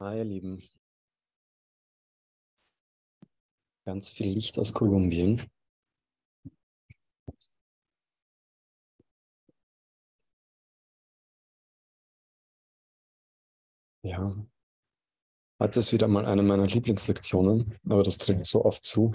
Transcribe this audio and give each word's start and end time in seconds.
Hi, 0.00 0.18
ihr 0.18 0.24
Lieben. 0.24 0.62
Ganz 3.84 4.10
viel 4.10 4.28
Licht 4.28 4.56
aus 4.58 4.72
Kolumbien. 4.72 5.42
Ja, 14.02 14.36
heute 15.60 15.80
ist 15.80 15.92
wieder 15.92 16.06
mal 16.06 16.26
eine 16.26 16.42
meiner 16.44 16.66
Lieblingslektionen, 16.66 17.76
aber 17.88 18.04
das 18.04 18.18
trifft 18.18 18.46
so 18.46 18.64
oft 18.64 18.84
zu. 18.84 19.12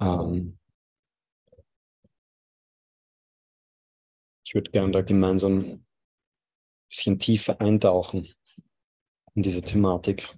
Ähm, 0.00 0.58
ich 4.44 4.54
würde 4.54 4.70
gerne 4.72 4.90
da 4.90 5.02
gemeinsam 5.02 5.58
ein 5.58 5.86
bisschen 6.88 7.20
tiefer 7.20 7.60
eintauchen 7.60 8.34
in 9.34 9.42
diese 9.42 9.62
Thematik, 9.62 10.34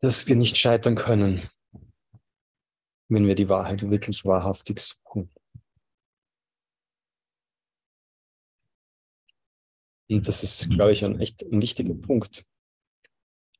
dass 0.00 0.26
wir 0.26 0.36
nicht 0.36 0.58
scheitern 0.58 0.94
können, 0.94 1.48
wenn 3.08 3.26
wir 3.26 3.34
die 3.34 3.48
Wahrheit 3.48 3.88
wirklich 3.88 4.24
wahrhaftig 4.24 4.80
suchen. 4.80 5.32
Und 10.08 10.28
das 10.28 10.42
ist, 10.42 10.68
glaube 10.68 10.92
ich, 10.92 11.04
ein 11.04 11.20
echt 11.20 11.42
ein 11.42 11.62
wichtiger 11.62 11.94
Punkt, 11.94 12.44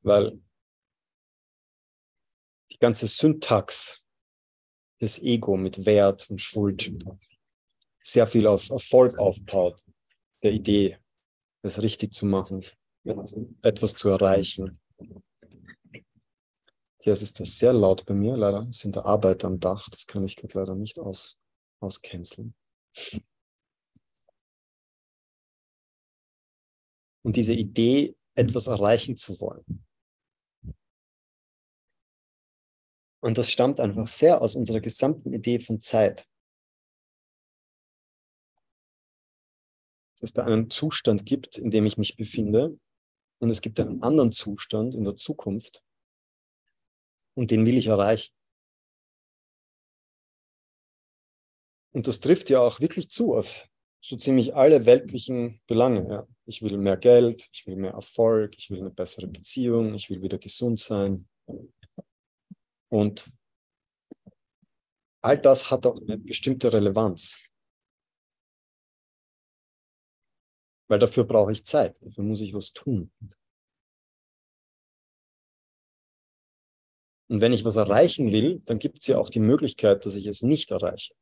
weil 0.01 0.39
die 2.71 2.77
ganze 2.77 3.07
Syntax 3.07 4.03
des 5.01 5.19
Ego 5.21 5.57
mit 5.57 5.85
Wert 5.85 6.29
und 6.29 6.39
Schuld 6.39 6.93
sehr 8.03 8.27
viel 8.27 8.45
auf 8.45 8.69
Erfolg 8.69 9.17
aufbaut, 9.17 9.81
der 10.43 10.51
Idee, 10.51 10.99
es 11.63 11.81
richtig 11.81 12.13
zu 12.13 12.25
machen, 12.25 12.65
etwas 13.61 13.95
zu 13.95 14.09
erreichen. 14.09 14.79
Hier 17.01 17.13
ist 17.13 17.39
das 17.39 17.57
sehr 17.57 17.73
laut 17.73 18.05
bei 18.05 18.13
mir, 18.13 18.37
leider 18.37 18.67
sind 18.71 18.95
da 18.95 19.03
Arbeiter 19.03 19.47
am 19.47 19.59
Dach, 19.59 19.89
das 19.89 20.05
kann 20.07 20.23
ich 20.23 20.35
gerade 20.35 20.59
leider 20.59 20.75
nicht 20.75 20.99
aus, 20.99 21.37
auscanceln. 21.81 22.53
Und 27.25 27.35
diese 27.35 27.53
Idee, 27.53 28.15
etwas 28.35 28.67
erreichen 28.67 29.15
zu 29.15 29.39
wollen. 29.39 29.85
Und 33.21 33.37
das 33.37 33.49
stammt 33.49 33.79
einfach 33.79 34.07
sehr 34.07 34.41
aus 34.41 34.55
unserer 34.55 34.81
gesamten 34.81 35.33
Idee 35.33 35.59
von 35.59 35.79
Zeit. 35.79 36.27
Es 40.23 40.33
da 40.33 40.45
einen 40.45 40.69
Zustand 40.69 41.25
gibt, 41.25 41.57
in 41.57 41.69
dem 41.69 41.85
ich 41.85 41.97
mich 41.97 42.15
befinde 42.15 42.77
und 43.39 43.49
es 43.49 43.61
gibt 43.61 43.79
einen 43.79 44.01
anderen 44.01 44.31
Zustand 44.31 44.95
in 44.95 45.03
der 45.03 45.15
Zukunft 45.15 45.83
und 47.35 47.51
den 47.51 47.65
will 47.65 47.77
ich 47.77 47.87
erreichen. 47.87 48.33
Und 51.93 52.07
das 52.07 52.19
trifft 52.19 52.49
ja 52.49 52.59
auch 52.59 52.79
wirklich 52.79 53.09
zu 53.09 53.35
auf 53.35 53.67
so 54.01 54.17
ziemlich 54.17 54.55
alle 54.55 54.85
weltlichen 54.85 55.61
Belange. 55.67 56.07
Ja. 56.09 56.27
Ich 56.45 56.61
will 56.61 56.77
mehr 56.77 56.97
Geld, 56.97 57.49
ich 57.53 57.65
will 57.67 57.75
mehr 57.75 57.91
Erfolg, 57.91 58.55
ich 58.57 58.69
will 58.69 58.79
eine 58.79 58.89
bessere 58.89 59.27
Beziehung, 59.27 59.93
ich 59.93 60.09
will 60.09 60.21
wieder 60.21 60.37
gesund 60.37 60.79
sein. 60.79 61.27
Und 62.89 63.31
all 65.21 65.37
das 65.37 65.71
hat 65.71 65.85
auch 65.85 65.99
eine 66.01 66.17
bestimmte 66.17 66.73
Relevanz. 66.73 67.45
Weil 70.87 70.99
dafür 70.99 71.25
brauche 71.25 71.51
ich 71.51 71.65
Zeit, 71.65 72.01
dafür 72.01 72.23
muss 72.23 72.41
ich 72.41 72.53
was 72.53 72.73
tun. 72.73 73.11
Und 77.29 77.41
wenn 77.41 77.53
ich 77.53 77.65
was 77.65 77.77
erreichen 77.77 78.31
will, 78.31 78.59
dann 78.65 78.79
gibt 78.79 78.99
es 78.99 79.07
ja 79.07 79.17
auch 79.17 79.29
die 79.29 79.39
Möglichkeit, 79.39 80.05
dass 80.05 80.15
ich 80.15 80.27
es 80.27 80.41
nicht 80.41 80.71
erreiche. 80.71 81.15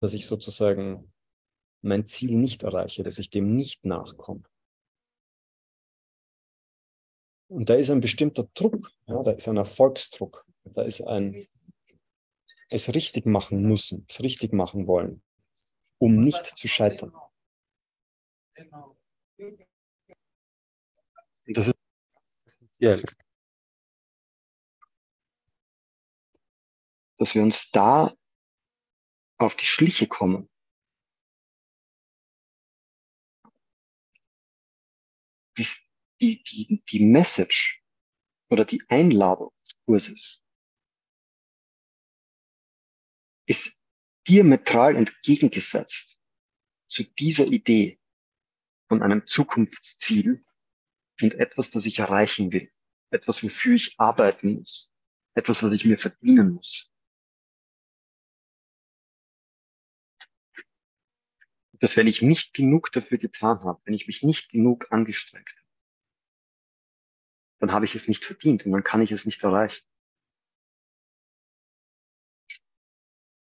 Dass 0.00 0.14
ich 0.14 0.26
sozusagen 0.26 1.12
mein 1.82 2.06
Ziel 2.06 2.36
nicht 2.36 2.62
erreiche, 2.62 3.02
dass 3.02 3.18
ich 3.18 3.30
dem 3.30 3.56
nicht 3.56 3.84
nachkomme. 3.84 4.44
Und 7.48 7.68
da 7.68 7.74
ist 7.74 7.90
ein 7.90 8.00
bestimmter 8.00 8.44
Druck, 8.54 8.90
ja, 9.06 9.22
da 9.22 9.32
ist 9.32 9.48
ein 9.48 9.56
Erfolgsdruck, 9.56 10.46
da 10.64 10.82
ist 10.82 11.00
ein 11.02 11.46
es 12.70 12.92
richtig 12.94 13.24
machen 13.24 13.62
müssen, 13.62 14.04
es 14.08 14.22
richtig 14.22 14.52
machen 14.52 14.86
wollen 14.86 15.22
um 15.98 16.22
nicht 16.22 16.46
zu 16.46 16.68
scheitern. 16.68 17.12
Das 21.46 21.68
ist 21.68 21.76
essentiell. 22.44 23.04
Dass 27.16 27.34
wir 27.34 27.42
uns 27.42 27.70
da 27.70 28.14
auf 29.38 29.56
die 29.56 29.66
Schliche 29.66 30.06
kommen. 30.06 30.48
Die, 36.20 36.42
die, 36.42 36.82
die 36.88 37.00
Message 37.00 37.82
oder 38.50 38.64
die 38.64 38.82
Einladung 38.88 39.52
des 39.62 39.72
Kurses 39.84 40.42
ist 43.46 43.77
diametral 44.28 44.96
entgegengesetzt 44.96 46.18
zu 46.88 47.02
dieser 47.02 47.46
Idee 47.46 47.98
von 48.88 49.02
einem 49.02 49.26
Zukunftsziel 49.26 50.44
und 51.20 51.34
etwas, 51.34 51.70
das 51.70 51.86
ich 51.86 51.98
erreichen 51.98 52.52
will, 52.52 52.70
etwas, 53.10 53.42
wofür 53.42 53.74
ich 53.74 53.98
arbeiten 53.98 54.58
muss, 54.58 54.92
etwas, 55.34 55.62
was 55.62 55.72
ich 55.72 55.84
mir 55.84 55.98
verdienen 55.98 56.52
muss. 56.52 56.90
Dass 61.80 61.96
wenn 61.96 62.06
ich 62.06 62.22
nicht 62.22 62.54
genug 62.54 62.90
dafür 62.92 63.18
getan 63.18 63.60
habe, 63.60 63.80
wenn 63.84 63.94
ich 63.94 64.06
mich 64.06 64.22
nicht 64.22 64.50
genug 64.50 64.90
angestrengt 64.90 65.48
habe, 65.48 65.68
dann 67.60 67.72
habe 67.72 67.84
ich 67.84 67.94
es 67.94 68.08
nicht 68.08 68.24
verdient 68.24 68.66
und 68.66 68.72
dann 68.72 68.84
kann 68.84 69.00
ich 69.00 69.12
es 69.12 69.26
nicht 69.26 69.42
erreichen. 69.42 69.84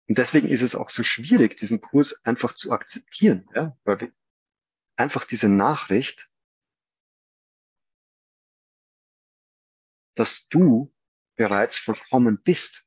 Und 0.09 0.17
deswegen 0.17 0.47
ist 0.47 0.63
es 0.63 0.73
auch 0.73 0.89
so 0.89 1.03
schwierig, 1.03 1.55
diesen 1.55 1.81
Kurs 1.81 2.25
einfach 2.25 2.53
zu 2.53 2.71
akzeptieren, 2.71 3.47
ja? 3.53 3.77
weil 3.83 4.01
wir 4.01 4.13
einfach 4.95 5.23
diese 5.23 5.47
Nachricht, 5.47 6.27
dass 10.15 10.47
du 10.49 10.91
bereits 11.35 11.77
vollkommen 11.77 12.41
bist, 12.41 12.85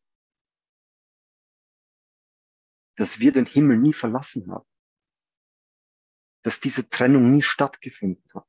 dass 2.97 3.21
wir 3.21 3.32
den 3.32 3.47
Himmel 3.47 3.78
nie 3.78 3.93
verlassen 3.93 4.50
haben, 4.50 4.69
dass 6.43 6.61
diese 6.61 6.91
Trennung 6.91 7.31
nie 7.31 7.43
stattgefunden 7.43 8.28
hat. 8.34 8.47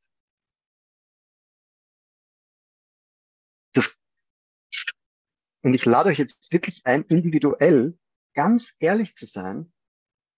Und 5.64 5.74
ich 5.74 5.86
lade 5.86 6.10
euch 6.10 6.20
jetzt 6.20 6.52
wirklich 6.52 6.86
ein, 6.86 7.04
individuell 7.06 7.98
ganz 8.34 8.76
ehrlich 8.80 9.16
zu 9.16 9.26
sein, 9.26 9.72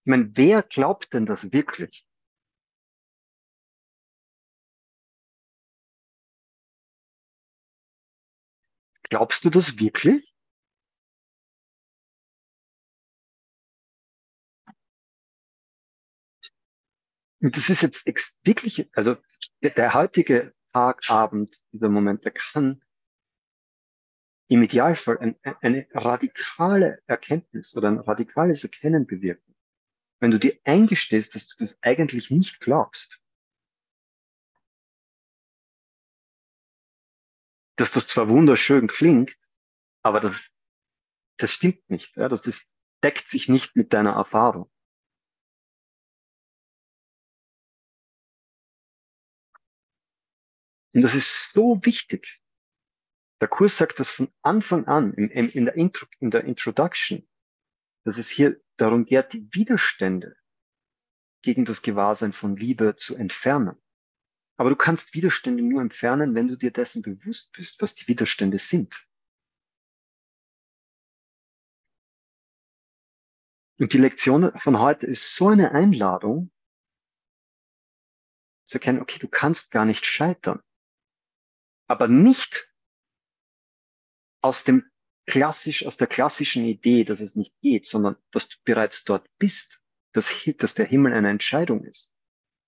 ich 0.04 0.10
meine, 0.10 0.30
wer 0.36 0.62
glaubt 0.62 1.12
denn 1.12 1.26
das 1.26 1.52
wirklich? 1.52 2.06
Glaubst 9.08 9.44
du 9.44 9.50
das 9.50 9.78
wirklich? 9.78 10.32
Und 17.40 17.56
das 17.56 17.68
ist 17.68 17.82
jetzt 17.82 18.06
wirklich, 18.44 18.88
also 18.96 19.16
der, 19.62 19.70
der 19.70 19.94
heutige 19.94 20.54
Tag, 20.72 21.08
Abend, 21.08 21.60
dieser 21.72 21.88
Moment, 21.88 22.24
der 22.24 22.32
kann 22.32 22.82
im 24.48 24.62
Idealfall 24.62 25.18
ein, 25.18 25.36
eine 25.60 25.86
radikale 25.92 27.02
Erkenntnis 27.06 27.76
oder 27.76 27.88
ein 27.88 27.98
radikales 27.98 28.62
Erkennen 28.62 29.06
bewirken. 29.06 29.54
Wenn 30.20 30.30
du 30.30 30.38
dir 30.38 30.58
eingestehst, 30.64 31.34
dass 31.34 31.48
du 31.48 31.56
das 31.58 31.78
eigentlich 31.82 32.30
nicht 32.30 32.60
glaubst, 32.60 33.20
dass 37.76 37.92
das 37.92 38.06
zwar 38.06 38.28
wunderschön 38.28 38.86
klingt, 38.86 39.36
aber 40.02 40.20
das, 40.20 40.48
das 41.36 41.50
stimmt 41.50 41.90
nicht. 41.90 42.16
Ja? 42.16 42.28
Das, 42.28 42.42
das 42.42 42.62
deckt 43.02 43.28
sich 43.28 43.48
nicht 43.48 43.76
mit 43.76 43.92
deiner 43.92 44.12
Erfahrung. 44.12 44.70
Und 50.94 51.02
das 51.02 51.14
ist 51.14 51.52
so 51.52 51.78
wichtig, 51.82 52.40
der 53.40 53.48
Kurs 53.48 53.76
sagt 53.76 54.00
das 54.00 54.08
von 54.08 54.32
Anfang 54.42 54.86
an 54.86 55.12
in, 55.12 55.28
in, 55.30 55.64
der, 55.66 55.74
Intro, 55.74 56.06
in 56.20 56.30
der 56.30 56.44
Introduction, 56.44 57.28
dass 58.04 58.18
es 58.18 58.30
hier 58.30 58.60
darum 58.76 59.04
geht, 59.04 59.32
die 59.32 59.48
Widerstände 59.52 60.36
gegen 61.42 61.64
das 61.64 61.82
Gewahrsein 61.82 62.32
von 62.32 62.56
Liebe 62.56 62.96
zu 62.96 63.14
entfernen. 63.14 63.76
Aber 64.56 64.70
du 64.70 64.76
kannst 64.76 65.14
Widerstände 65.14 65.62
nur 65.62 65.82
entfernen, 65.82 66.34
wenn 66.34 66.48
du 66.48 66.56
dir 66.56 66.70
dessen 66.70 67.02
bewusst 67.02 67.52
bist, 67.52 67.80
was 67.82 67.94
die 67.94 68.08
Widerstände 68.08 68.58
sind. 68.58 69.06
Und 73.78 73.92
die 73.92 73.98
Lektion 73.98 74.58
von 74.58 74.78
heute 74.78 75.06
ist 75.06 75.36
so 75.36 75.48
eine 75.48 75.72
Einladung, 75.72 76.50
zu 78.66 78.78
erkennen, 78.78 79.00
okay, 79.00 79.18
du 79.18 79.28
kannst 79.28 79.70
gar 79.70 79.84
nicht 79.84 80.06
scheitern. 80.06 80.62
Aber 81.86 82.08
nicht 82.08 82.72
aus 84.46 84.62
dem 84.64 84.88
klassisch, 85.26 85.84
aus 85.86 85.96
der 85.96 86.06
klassischen 86.06 86.64
Idee, 86.64 87.04
dass 87.04 87.20
es 87.20 87.34
nicht 87.34 87.52
geht, 87.60 87.86
sondern 87.86 88.16
dass 88.30 88.48
du 88.48 88.56
bereits 88.64 89.04
dort 89.04 89.28
bist, 89.38 89.82
dass, 90.12 90.32
dass 90.58 90.74
der 90.74 90.86
Himmel 90.86 91.12
eine 91.12 91.30
Entscheidung 91.30 91.84
ist. 91.84 92.14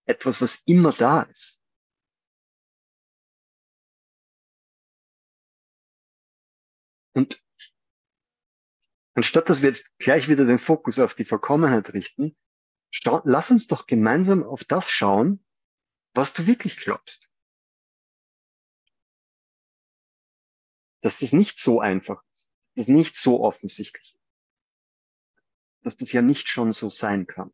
Etwas, 0.04 0.40
was 0.40 0.56
immer 0.66 0.92
da 0.92 1.22
ist. 1.22 1.60
Und 7.14 7.42
anstatt 9.14 9.48
dass 9.48 9.62
wir 9.62 9.68
jetzt 9.68 9.96
gleich 9.98 10.28
wieder 10.28 10.44
den 10.44 10.58
Fokus 10.58 10.98
auf 10.98 11.14
die 11.14 11.24
Vollkommenheit 11.24 11.92
richten, 11.94 12.36
lass 13.24 13.50
uns 13.50 13.68
doch 13.68 13.86
gemeinsam 13.86 14.42
auf 14.42 14.64
das 14.64 14.90
schauen, 14.90 15.44
was 16.14 16.32
du 16.32 16.46
wirklich 16.46 16.76
glaubst. 16.76 17.28
Dass 21.00 21.18
das 21.18 21.32
nicht 21.32 21.58
so 21.58 21.80
einfach 21.80 22.22
ist, 22.32 22.48
dass 22.74 22.86
das 22.86 22.88
nicht 22.88 23.16
so 23.16 23.40
offensichtlich 23.42 24.14
ist, 24.14 24.24
dass 25.82 25.96
das 25.96 26.12
ja 26.12 26.22
nicht 26.22 26.48
schon 26.48 26.72
so 26.72 26.90
sein 26.90 27.26
kann. 27.26 27.52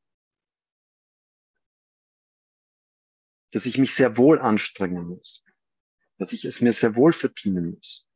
Dass 3.53 3.67
ich 3.67 3.79
mich 3.79 3.95
sehr 3.95 4.17
wohl 4.17 4.41
anstrengen 4.41 5.07
muss, 5.07 5.45
dass 6.19 6.33
ich 6.33 6.45
es 6.45 6.61
mir 6.61 6.73
sehr 6.73 6.97
wohl 6.97 7.13
verdienen 7.13 7.73
muss. 7.73 8.07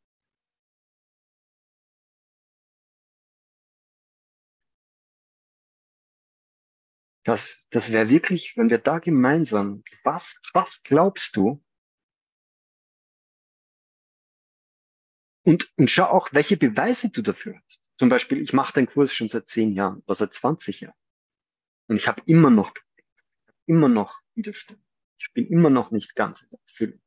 Das, 7.24 7.58
das 7.68 7.92
wäre 7.92 8.08
wirklich, 8.08 8.56
wenn 8.56 8.70
wir 8.70 8.78
da 8.78 9.00
gemeinsam, 9.00 9.84
was, 10.02 10.40
was 10.54 10.82
glaubst 10.82 11.36
du? 11.36 11.62
Und, 15.48 15.72
und 15.78 15.90
schau 15.90 16.04
auch, 16.04 16.34
welche 16.34 16.58
Beweise 16.58 17.08
du 17.08 17.22
dafür 17.22 17.58
hast. 17.64 17.90
Zum 17.96 18.10
Beispiel, 18.10 18.38
ich 18.42 18.52
mache 18.52 18.74
den 18.74 18.86
Kurs 18.86 19.14
schon 19.14 19.30
seit 19.30 19.48
zehn 19.48 19.72
Jahren 19.72 20.02
oder 20.04 20.14
seit 20.14 20.34
20 20.34 20.82
Jahren. 20.82 20.98
Und 21.86 21.96
ich 21.96 22.06
habe 22.06 22.20
immer 22.26 22.50
noch, 22.50 22.74
immer 23.64 23.88
noch 23.88 24.20
Widerstand. 24.34 24.78
Ich 25.18 25.32
bin 25.32 25.46
immer 25.46 25.70
noch 25.70 25.90
nicht 25.90 26.14
ganz 26.14 26.42
in 26.42 26.50
der 26.50 26.60
Erfüllung. 26.66 27.00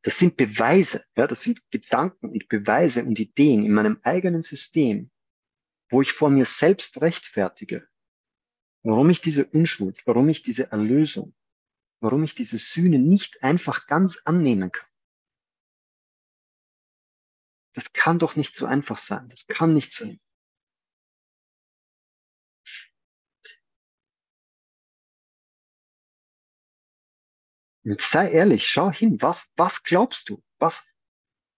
Das 0.00 0.18
sind 0.18 0.38
Beweise, 0.38 1.04
ja, 1.14 1.26
das 1.26 1.42
sind 1.42 1.60
Gedanken 1.70 2.30
und 2.30 2.48
Beweise 2.48 3.04
und 3.04 3.20
Ideen 3.20 3.62
in 3.62 3.74
meinem 3.74 4.00
eigenen 4.02 4.40
System, 4.40 5.10
wo 5.90 6.00
ich 6.00 6.14
vor 6.14 6.30
mir 6.30 6.46
selbst 6.46 7.02
rechtfertige, 7.02 7.86
warum 8.82 9.10
ich 9.10 9.20
diese 9.20 9.44
Unschuld, 9.44 10.00
warum 10.06 10.30
ich 10.30 10.42
diese 10.42 10.72
Erlösung, 10.72 11.34
warum 12.00 12.24
ich 12.24 12.34
diese 12.34 12.56
Sühne 12.56 12.98
nicht 12.98 13.42
einfach 13.42 13.86
ganz 13.86 14.22
annehmen 14.24 14.72
kann. 14.72 14.88
Das 17.74 17.92
kann 17.92 18.18
doch 18.18 18.36
nicht 18.36 18.54
so 18.54 18.66
einfach 18.66 18.98
sein. 18.98 19.28
Das 19.28 19.46
kann 19.46 19.74
nicht 19.74 19.92
sein. 19.92 20.20
Und 27.84 28.00
sei 28.00 28.30
ehrlich, 28.30 28.68
schau 28.68 28.92
hin, 28.92 29.20
was, 29.20 29.50
was 29.56 29.82
glaubst 29.82 30.28
du? 30.28 30.42
Was, 30.58 30.86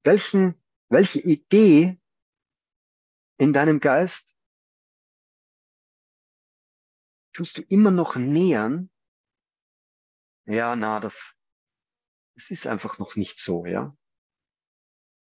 welchen, 0.04 0.62
welche 0.88 1.20
Idee 1.20 2.00
in 3.36 3.52
deinem 3.52 3.80
Geist 3.80 4.34
tust 7.34 7.58
du 7.58 7.62
immer 7.62 7.90
noch 7.90 8.16
nähern, 8.16 8.90
ja, 10.46 10.76
na, 10.76 11.00
das, 11.00 11.34
es 12.36 12.50
ist 12.50 12.66
einfach 12.66 12.98
noch 12.98 13.16
nicht 13.16 13.38
so, 13.38 13.66
ja. 13.66 13.96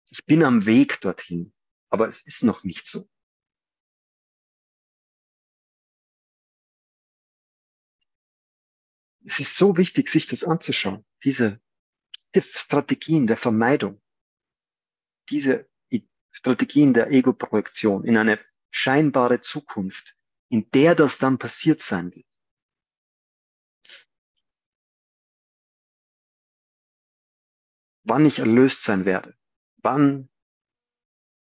Ich 0.09 0.25
bin 0.25 0.43
am 0.43 0.65
Weg 0.65 1.01
dorthin, 1.01 1.53
aber 1.89 2.07
es 2.07 2.21
ist 2.21 2.43
noch 2.43 2.63
nicht 2.63 2.87
so. 2.87 3.07
Es 9.25 9.39
ist 9.39 9.57
so 9.57 9.75
wichtig, 9.75 10.07
sich 10.09 10.25
das 10.27 10.45
anzuschauen, 10.45 11.05
diese, 11.23 11.59
Strategien 12.39 13.27
der 13.27 13.37
Vermeidung, 13.37 14.01
diese 15.29 15.69
Strategien 16.31 16.93
der 16.93 17.11
Ego-Projektion 17.11 18.05
in 18.05 18.17
eine 18.17 18.39
scheinbare 18.69 19.41
Zukunft, 19.41 20.15
in 20.49 20.69
der 20.71 20.95
das 20.95 21.17
dann 21.17 21.37
passiert 21.39 21.81
sein 21.81 22.13
wird. 22.13 22.25
Wann 28.03 28.25
ich 28.25 28.39
erlöst 28.39 28.83
sein 28.83 29.03
werde, 29.05 29.36
wann 29.87 30.29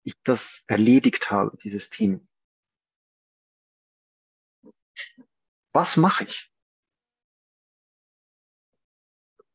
ich 0.05 0.15
das 0.23 0.63
erledigt 0.67 1.29
habe, 1.29 1.57
dieses 1.57 1.89
Thema. 1.89 2.21
Was 5.73 5.97
mache 5.97 6.23
ich? 6.23 6.49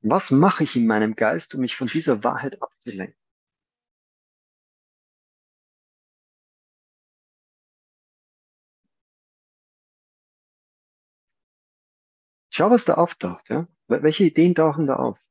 Was 0.03 0.31
mache 0.31 0.65
ich 0.65 0.77
in 0.77 0.87
meinem 0.87 1.17
Geist, 1.17 1.55
um 1.55 1.63
mich 1.63 1.77
von 1.77 1.87
dieser 1.87 2.23
Wahrheit 2.25 2.61
abzulenken? 2.61 3.19
Schau, 12.51 12.71
was 12.71 12.85
da 12.85 12.95
auftaucht. 12.95 13.49
Ja? 13.49 13.67
Welche 13.89 14.25
Ideen 14.25 14.55
tauchen 14.55 14.87
da 14.87 14.97
auf? 14.97 15.24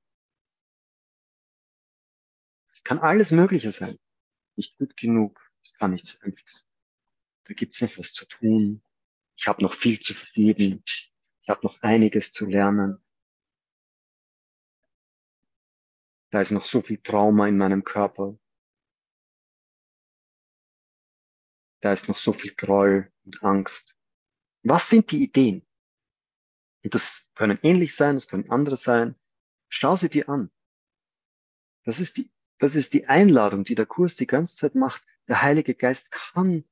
Kann 2.83 2.99
alles 2.99 3.31
Mögliche 3.31 3.71
sein. 3.71 3.97
Nicht 4.55 4.77
gut 4.77 4.95
genug, 4.97 5.39
es 5.61 5.73
kann 5.73 5.91
nicht 5.91 6.05
so 6.05 6.19
einfach 6.21 6.47
sein. 6.47 6.67
Da 7.45 7.53
gibt's 7.53 7.81
noch 7.81 7.97
was 7.97 8.13
zu 8.13 8.25
tun. 8.25 8.83
Ich 9.35 9.47
habe 9.47 9.63
noch 9.63 9.73
viel 9.73 9.99
zu 9.99 10.13
vergeben. 10.13 10.83
Ich 10.85 11.49
habe 11.49 11.61
noch 11.63 11.81
einiges 11.81 12.31
zu 12.31 12.45
lernen. 12.45 13.03
Da 16.29 16.41
ist 16.41 16.51
noch 16.51 16.65
so 16.65 16.81
viel 16.81 16.97
Trauma 16.97 17.47
in 17.47 17.57
meinem 17.57 17.83
Körper. 17.83 18.37
Da 21.81 21.93
ist 21.93 22.07
noch 22.07 22.17
so 22.17 22.33
viel 22.33 22.55
Groll 22.55 23.11
und 23.25 23.43
Angst. 23.43 23.95
Was 24.63 24.89
sind 24.89 25.11
die 25.11 25.23
Ideen? 25.23 25.65
Und 26.83 26.95
das 26.95 27.29
können 27.35 27.59
ähnlich 27.61 27.95
sein, 27.95 28.15
das 28.15 28.27
können 28.27 28.49
andere 28.49 28.77
sein. 28.77 29.15
Schau 29.69 29.95
sie 29.95 30.09
dir 30.09 30.29
an. 30.29 30.49
Das 31.83 31.99
ist 31.99 32.17
die, 32.17 32.31
das 32.63 32.75
ist 32.75 32.93
die 32.93 33.07
Einladung, 33.07 33.65
die 33.65 33.75
der 33.75 33.85
Kurs 33.85 34.15
die 34.15 34.25
ganze 34.25 34.55
Zeit 34.55 34.73
macht. 34.73 35.03
Der 35.27 35.41
Heilige 35.41 35.75
Geist 35.75 36.11
kann 36.11 36.63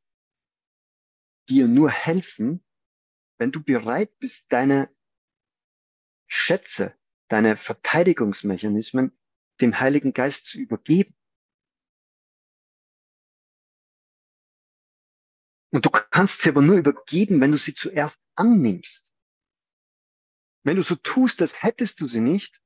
dir 1.50 1.68
nur 1.68 1.90
helfen, 1.90 2.64
wenn 3.38 3.52
du 3.52 3.62
bereit 3.62 4.18
bist, 4.18 4.54
deine 4.54 4.90
Schätze, 6.28 6.96
deine 7.28 7.58
Verteidigungsmechanismen 7.58 9.12
dem 9.60 9.82
Heiligen 9.82 10.14
Geist 10.14 10.46
zu 10.46 10.60
übergeben. 10.60 11.14
Und 15.74 15.86
du 15.86 15.90
kannst 15.90 16.40
sie 16.40 16.50
aber 16.52 16.62
nur 16.62 16.78
übergeben, 16.78 17.42
wenn 17.42 17.52
du 17.52 17.58
sie 17.58 17.74
zuerst 17.74 18.22
annimmst. 18.36 19.14
Wenn 20.64 20.78
du 20.78 20.84
so 20.84 20.96
tust, 20.96 21.42
als 21.42 21.62
hättest 21.62 22.00
du 22.00 22.08
sie 22.08 22.22
nicht, 22.22 22.64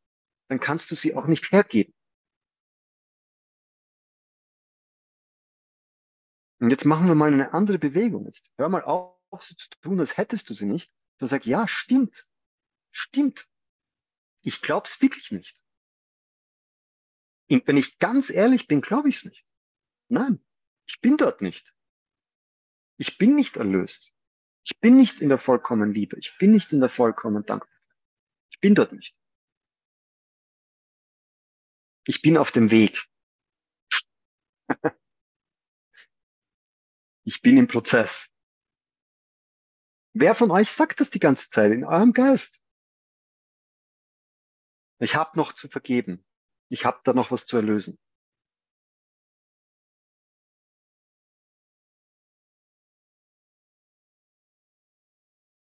dann 0.47 0.59
kannst 0.59 0.91
du 0.91 0.95
sie 0.95 1.15
auch 1.15 1.25
nicht 1.25 1.51
hergeben. 1.51 1.94
Und 6.59 6.69
jetzt 6.69 6.85
machen 6.85 7.07
wir 7.07 7.15
mal 7.15 7.33
eine 7.33 7.53
andere 7.53 7.79
Bewegung. 7.79 8.25
Jetzt 8.25 8.49
hör 8.57 8.69
mal 8.69 8.83
auf, 8.83 9.15
so 9.39 9.55
zu 9.55 9.69
tun, 9.81 9.99
als 9.99 10.17
hättest 10.17 10.49
du 10.49 10.53
sie 10.53 10.65
nicht. 10.65 10.91
Du 11.17 11.27
sagst, 11.27 11.47
ja, 11.47 11.67
stimmt. 11.67 12.27
Stimmt. 12.91 13.47
Ich 14.41 14.61
glaub's 14.61 15.01
wirklich 15.01 15.31
nicht. 15.31 15.59
Und 17.49 17.67
wenn 17.67 17.77
ich 17.77 17.99
ganz 17.99 18.29
ehrlich 18.29 18.67
bin, 18.67 18.81
glaube 18.81 19.09
ich 19.09 19.17
es 19.17 19.25
nicht. 19.25 19.45
Nein, 20.07 20.43
ich 20.87 21.01
bin 21.01 21.17
dort 21.17 21.41
nicht. 21.41 21.75
Ich 22.97 23.17
bin 23.17 23.35
nicht 23.35 23.57
erlöst. 23.57 24.13
Ich 24.63 24.79
bin 24.79 24.97
nicht 24.97 25.19
in 25.19 25.29
der 25.29 25.37
vollkommenen 25.37 25.93
Liebe. 25.93 26.17
Ich 26.17 26.35
bin 26.39 26.51
nicht 26.51 26.71
in 26.71 26.79
der 26.79 26.89
vollkommenen 26.89 27.45
Dankbarkeit. 27.45 27.75
Ich 28.49 28.59
bin 28.59 28.73
dort 28.73 28.93
nicht. 28.93 29.15
Ich 32.07 32.21
bin 32.21 32.37
auf 32.37 32.51
dem 32.51 32.71
Weg. 32.71 33.05
Ich 37.25 37.41
bin 37.41 37.57
im 37.57 37.67
Prozess. 37.67 38.29
Wer 40.13 40.33
von 40.35 40.51
euch 40.51 40.71
sagt 40.71 41.01
das 41.01 41.09
die 41.09 41.19
ganze 41.19 41.49
Zeit 41.49 41.71
in 41.71 41.83
eurem 41.83 42.13
Geist? 42.13 42.61
Ich 44.99 45.15
habe 45.15 45.37
noch 45.37 45.51
zu 45.53 45.67
vergeben. 45.67 46.23
Ich 46.69 46.85
habe 46.85 47.01
da 47.03 47.13
noch 47.13 47.31
was 47.31 47.45
zu 47.45 47.57
erlösen. 47.57 47.99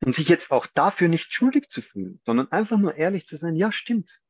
Und 0.05 0.15
sich 0.15 0.29
jetzt 0.29 0.51
auch 0.51 0.67
dafür 0.67 1.09
nicht 1.09 1.33
schuldig 1.33 1.71
zu 1.71 1.81
fühlen, 1.81 2.21
sondern 2.27 2.53
einfach 2.53 2.77
nur 2.77 2.95
ehrlich 2.95 3.27
zu 3.27 3.39
sein, 3.39 3.57
ja, 3.57 3.73
stimmt. 3.73 4.21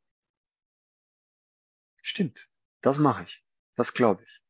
Stimmt. 2.03 2.49
Das 2.81 2.99
mache 2.99 3.25
ich. 3.25 3.43
Das 3.75 3.93
glaube 3.93 4.23
ich. 4.23 4.44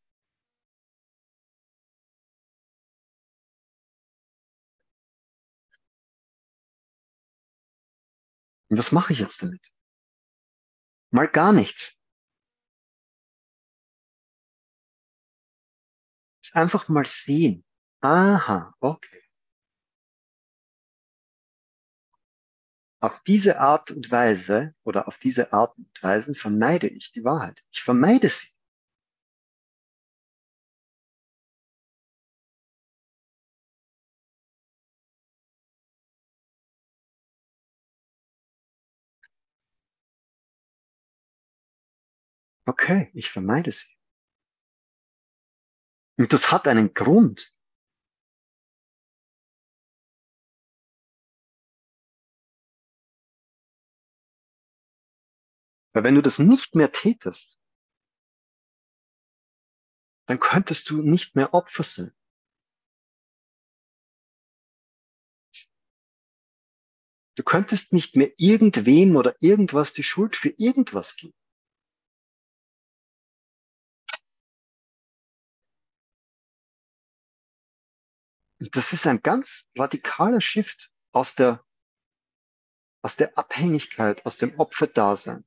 Und 8.75 8.79
was 8.79 8.91
mache 8.91 9.13
ich 9.13 9.21
jetzt 9.21 9.41
damit? 9.41 9.73
Mal 11.13 11.29
gar 11.29 11.53
nichts. 11.53 11.97
Einfach 16.53 16.89
mal 16.89 17.07
sehen. 17.07 17.65
Aha, 18.01 18.75
okay. 18.81 19.23
Auf 22.99 23.23
diese 23.23 23.61
Art 23.61 23.93
und 23.93 24.11
Weise 24.11 24.75
oder 24.83 25.07
auf 25.07 25.19
diese 25.19 25.53
Art 25.53 25.79
und 25.79 26.03
Weisen 26.03 26.35
vermeide 26.35 26.89
ich 26.89 27.13
die 27.13 27.23
Wahrheit. 27.23 27.63
Ich 27.71 27.81
vermeide 27.81 28.29
sie. 28.29 28.54
Okay, 42.67 43.11
ich 43.15 43.31
vermeide 43.31 43.73
sie. 43.73 43.89
Und 46.17 46.33
das 46.33 46.51
hat 46.51 46.67
einen 46.67 46.95
Grund. 46.95 47.53
Weil 55.93 56.05
wenn 56.05 56.15
du 56.15 56.23
das 56.23 56.39
nicht 56.39 56.75
mehr 56.75 56.91
tätest, 56.93 57.61
dann 60.27 60.41
könntest 60.41 60.89
du 60.91 61.03
nicht 61.03 61.37
mehr 61.37 61.53
Opfer 61.55 61.83
sein. 61.83 62.13
Du 67.37 67.43
könntest 67.43 67.93
nicht 67.93 68.17
mehr 68.17 68.33
irgendwem 68.39 69.17
oder 69.17 69.37
irgendwas 69.41 69.93
die 69.93 70.05
Schuld 70.05 70.37
für 70.37 70.51
irgendwas 70.51 71.17
geben. 71.17 71.35
Das 78.73 78.93
ist 78.93 79.07
ein 79.07 79.21
ganz 79.21 79.69
radikaler 79.77 80.41
Shift 80.41 80.93
aus 81.13 81.35
der, 81.35 81.65
aus 83.03 83.17
der 83.17 83.37
Abhängigkeit, 83.37 84.25
aus 84.25 84.37
dem 84.37 84.59
Opferdasein, 84.59 85.45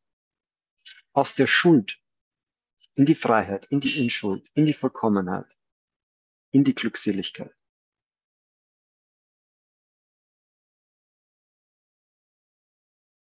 aus 1.14 1.34
der 1.36 1.48
Schuld 1.48 2.00
in 2.96 3.06
die 3.06 3.16
Freiheit, 3.16 3.66
in 3.68 3.80
die 3.80 4.02
Unschuld, 4.02 4.50
in 4.54 4.66
die 4.66 4.74
Vollkommenheit, 4.74 5.58
in 6.52 6.64
die 6.64 6.76
Glückseligkeit. 6.76 7.56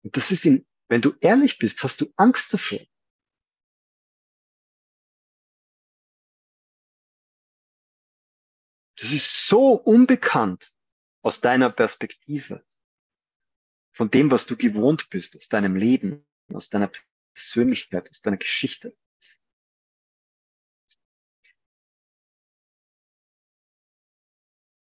Und 0.02 0.16
das 0.16 0.30
ist 0.30 0.46
in, 0.46 0.64
wenn 0.88 1.02
du 1.02 1.14
ehrlich 1.20 1.58
bist, 1.58 1.82
hast 1.82 2.00
du 2.00 2.12
Angst 2.16 2.54
davor. 2.54 2.78
Das 8.96 9.12
ist 9.12 9.46
so 9.46 9.72
unbekannt 9.74 10.72
aus 11.22 11.40
deiner 11.40 11.70
Perspektive, 11.70 12.64
von 13.92 14.10
dem, 14.10 14.30
was 14.30 14.46
du 14.46 14.56
gewohnt 14.56 15.10
bist, 15.10 15.36
aus 15.36 15.48
deinem 15.48 15.76
Leben, 15.76 16.26
aus 16.52 16.70
deiner 16.70 16.90
Persönlichkeit, 17.34 18.10
aus 18.10 18.22
deiner 18.22 18.38
Geschichte. 18.38 18.96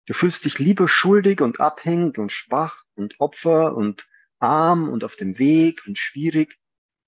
Du 0.06 0.14
fühlst 0.14 0.44
dich 0.44 0.58
lieber 0.58 0.88
schuldig 0.88 1.40
und 1.40 1.60
abhängig 1.60 2.18
und 2.18 2.32
schwach 2.32 2.84
und 2.94 3.20
Opfer 3.20 3.76
und 3.76 4.08
arm 4.40 4.88
und 4.88 5.04
auf 5.04 5.14
dem 5.14 5.38
Weg 5.38 5.86
und 5.86 5.96
schwierig, 5.96 6.58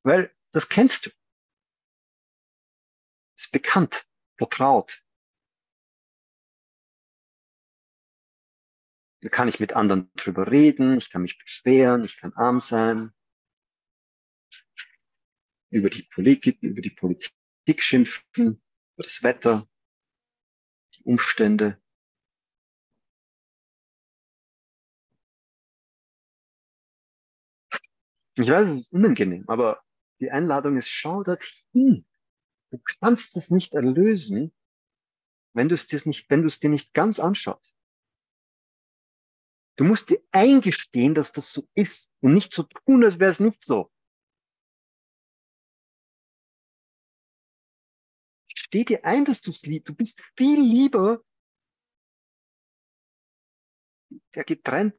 weil 0.04 0.34
das 0.52 0.68
kennst 0.68 1.06
du. 1.06 1.10
Ist 3.36 3.50
bekannt, 3.50 4.06
vertraut, 4.36 5.03
kann 9.30 9.48
ich 9.48 9.60
mit 9.60 9.74
anderen 9.74 10.10
drüber 10.16 10.50
reden, 10.50 10.98
ich 10.98 11.10
kann 11.10 11.22
mich 11.22 11.38
beschweren, 11.38 12.04
ich 12.04 12.18
kann 12.18 12.32
arm 12.34 12.60
sein, 12.60 13.12
über 15.70 15.90
die 15.90 16.02
Politik, 16.02 16.62
über 16.62 16.80
die 16.80 16.90
Politik 16.90 17.82
schimpfen, 17.82 18.22
über 18.36 19.02
das 19.02 19.22
Wetter, 19.22 19.68
die 20.96 21.02
Umstände. 21.04 21.80
Ich 28.36 28.48
weiß, 28.48 28.68
es 28.68 28.80
ist 28.80 28.92
unangenehm, 28.92 29.44
aber 29.48 29.82
die 30.20 30.30
Einladung 30.30 30.76
ist, 30.76 30.88
schau 30.88 31.22
dorthin. 31.22 32.06
Du 32.70 32.80
kannst 33.00 33.36
es 33.36 33.50
nicht 33.50 33.74
erlösen, 33.74 34.52
wenn 35.54 35.68
du 35.68 35.76
es 35.76 35.86
dir 35.86 36.00
nicht, 36.04 36.28
wenn 36.30 36.42
du 36.42 36.48
es 36.48 36.58
dir 36.58 36.70
nicht 36.70 36.94
ganz 36.94 37.20
anschaust. 37.20 37.73
Du 39.76 39.84
musst 39.84 40.10
dir 40.10 40.20
eingestehen, 40.30 41.14
dass 41.14 41.32
das 41.32 41.52
so 41.52 41.68
ist 41.74 42.08
und 42.20 42.34
nicht 42.34 42.52
so 42.52 42.62
tun, 42.62 43.04
als 43.04 43.18
wäre 43.18 43.30
es 43.30 43.40
nicht 43.40 43.64
so. 43.64 43.90
Steh 48.48 48.84
dir 48.84 49.04
ein, 49.04 49.24
dass 49.24 49.40
du 49.40 49.50
es 49.50 49.62
liebst. 49.62 49.88
Du 49.88 49.94
bist 49.94 50.20
viel 50.36 50.60
lieber 50.60 51.22
der 54.34 54.44
getrennte, 54.44 54.98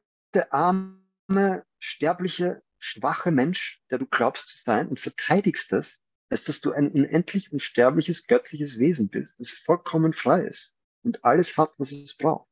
arme, 0.50 1.66
sterbliche, 1.78 2.62
schwache 2.78 3.30
Mensch, 3.30 3.82
der 3.90 3.98
du 3.98 4.06
glaubst 4.06 4.48
zu 4.48 4.58
sein 4.58 4.88
und 4.88 5.00
verteidigst 5.00 5.72
das, 5.72 6.00
als 6.28 6.44
dass 6.44 6.60
du 6.60 6.72
ein 6.72 6.90
unendlich 6.90 7.52
unsterbliches, 7.52 8.26
göttliches 8.26 8.78
Wesen 8.78 9.08
bist, 9.08 9.38
das 9.40 9.50
vollkommen 9.50 10.12
frei 10.12 10.42
ist 10.42 10.74
und 11.02 11.24
alles 11.24 11.56
hat, 11.56 11.72
was 11.78 11.92
es 11.92 12.16
braucht. 12.16 12.48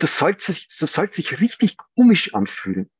Das 0.00 0.18
sollte 0.18 0.52
sich, 0.52 0.66
das 0.78 0.94
sollte 0.94 1.16
sich 1.16 1.40
richtig 1.40 1.76
komisch 1.76 2.34
anfühlen. 2.34 2.90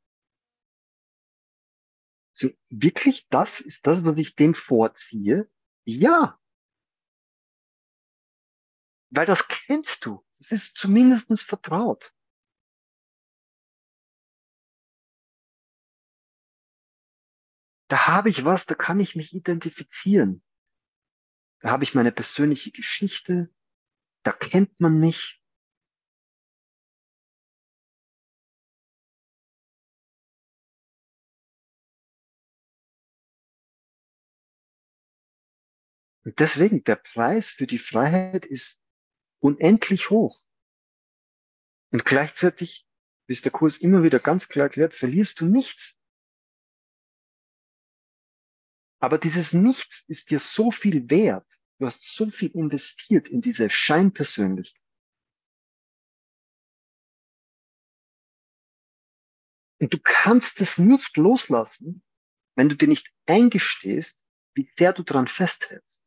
So, 2.33 2.51
wirklich, 2.69 3.27
das 3.29 3.61
ist 3.61 3.87
das, 3.87 4.05
was 4.05 4.19
ich 4.19 4.37
dem 4.37 4.55
vorziehe? 4.55 5.51
Ja. 5.87 6.39
Weil 9.11 9.27
das 9.27 9.49
kennst 9.49 10.05
du. 10.05 10.25
Das 10.39 10.53
ist 10.53 10.77
zumindestens 10.77 11.43
vertraut. 11.43 12.15
Da 17.89 18.07
habe 18.07 18.29
ich 18.29 18.45
was, 18.45 18.67
da 18.67 18.75
kann 18.75 19.01
ich 19.01 19.17
mich 19.17 19.35
identifizieren. 19.35 20.43
Da 21.61 21.71
habe 21.71 21.85
ich 21.85 21.95
meine 21.95 22.13
persönliche 22.13 22.71
Geschichte. 22.71 23.53
Da 24.23 24.33
kennt 24.33 24.81
man 24.81 25.01
mich. 25.01 25.40
Und 36.31 36.39
deswegen, 36.39 36.85
der 36.85 36.95
Preis 36.95 37.51
für 37.51 37.67
die 37.67 37.81
Freiheit 37.81 38.47
ist 38.47 38.81
unendlich 39.41 40.11
hoch. 40.11 40.41
Und 41.91 42.05
gleichzeitig, 42.05 42.87
wie 43.27 43.33
es 43.33 43.43
der 43.43 43.51
Kurs 43.51 43.79
immer 43.79 44.05
wieder 44.05 44.21
ganz 44.21 44.47
klar 44.47 44.67
erklärt, 44.67 44.95
verlierst 44.95 45.41
du 45.41 45.47
nichts. 45.47 45.99
Aber 49.01 49.19
dieses 49.19 49.53
Nichts 49.55 50.05
ist 50.07 50.31
dir 50.31 50.39
so 50.39 50.71
viel 50.71 51.11
wert. 51.11 51.53
Du 51.81 51.87
hast 51.87 52.05
so 52.05 52.31
viel 52.31 52.53
investiert 52.53 53.27
in 53.27 53.41
diese 53.41 53.69
Scheinpersönlichkeit. 53.69 54.81
Und 59.81 59.93
du 59.93 59.99
kannst 60.01 60.61
es 60.61 60.79
nicht 60.79 61.17
loslassen, 61.17 62.05
wenn 62.55 62.69
du 62.69 62.77
dir 62.77 62.87
nicht 62.87 63.13
eingestehst, 63.27 64.25
wie 64.55 64.73
sehr 64.79 64.93
du 64.93 65.03
dran 65.03 65.27
festhältst. 65.27 66.00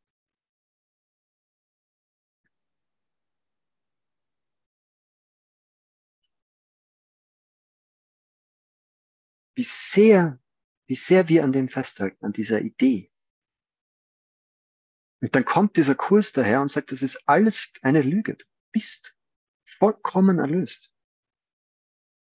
Wie 9.56 9.64
sehr, 9.64 10.40
wie 10.88 10.96
sehr 10.96 11.30
wir 11.30 11.44
an 11.44 11.52
dem 11.52 11.70
festhalten, 11.70 12.26
an 12.26 12.34
dieser 12.34 12.62
Idee. 12.62 13.12
Und 15.22 15.36
dann 15.36 15.46
kommt 15.46 15.78
dieser 15.78 15.96
Kurs 15.96 16.34
daher 16.34 16.62
und 16.62 16.70
sagt, 16.70 16.92
das 16.92 17.02
ist 17.02 17.22
alles 17.28 17.72
eine 17.82 18.02
Lüge. 18.02 18.36
Du 18.36 18.46
bist 18.72 19.16
vollkommen 19.78 20.40
erlöst. 20.40 20.94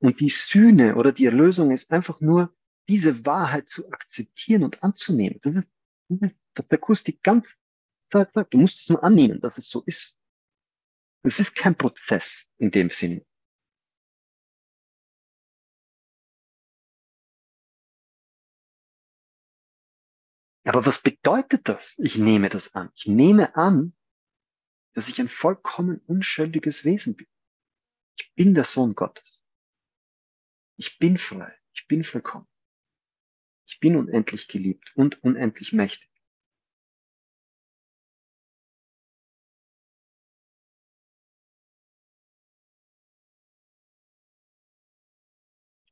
Und 0.00 0.20
die 0.20 0.30
Sühne 0.30 0.94
oder 0.94 1.12
die 1.12 1.26
Erlösung 1.26 1.70
ist 1.70 1.90
einfach 1.90 2.20
nur, 2.20 2.54
diese 2.88 3.26
Wahrheit 3.26 3.68
zu 3.68 3.90
akzeptieren 3.92 4.64
und 4.64 4.82
anzunehmen. 4.82 5.38
Das 5.42 5.56
ist, 5.56 5.68
das 6.08 6.30
ist 6.30 6.70
der 6.70 6.78
Kurs 6.78 7.04
die 7.04 7.20
ganze 7.20 7.52
Zeit 8.10 8.32
sagt. 8.32 8.54
Du 8.54 8.58
musst 8.58 8.80
es 8.80 8.88
nur 8.88 9.04
annehmen, 9.04 9.40
dass 9.40 9.58
es 9.58 9.68
so 9.68 9.82
ist. 9.84 10.18
Es 11.22 11.40
ist 11.40 11.54
kein 11.54 11.76
Prozess 11.76 12.46
in 12.56 12.70
dem 12.70 12.88
Sinne. 12.88 13.26
Aber 20.68 20.84
was 20.84 21.00
bedeutet 21.00 21.66
das? 21.66 21.94
Ich 21.96 22.18
nehme 22.18 22.50
das 22.50 22.74
an. 22.74 22.90
Ich 22.94 23.06
nehme 23.06 23.56
an, 23.56 23.94
dass 24.92 25.08
ich 25.08 25.18
ein 25.18 25.28
vollkommen 25.30 26.02
unschuldiges 26.06 26.84
Wesen 26.84 27.16
bin. 27.16 27.26
Ich 28.18 28.34
bin 28.34 28.52
der 28.52 28.64
Sohn 28.64 28.94
Gottes. 28.94 29.42
Ich 30.76 30.98
bin 30.98 31.16
frei. 31.16 31.56
Ich 31.72 31.88
bin 31.88 32.04
vollkommen. 32.04 32.46
Ich 33.64 33.80
bin 33.80 33.96
unendlich 33.96 34.46
geliebt 34.46 34.92
und 34.94 35.22
unendlich 35.24 35.72
mächtig. 35.72 36.10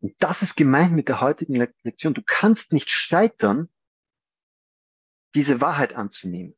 Und 0.00 0.14
das 0.18 0.42
ist 0.42 0.54
gemeint 0.54 0.92
mit 0.92 1.08
der 1.08 1.22
heutigen 1.22 1.54
Lektion. 1.54 2.12
Du 2.12 2.22
kannst 2.22 2.72
nicht 2.72 2.90
scheitern, 2.90 3.70
diese 5.36 5.60
Wahrheit 5.60 5.92
anzunehmen. 5.92 6.56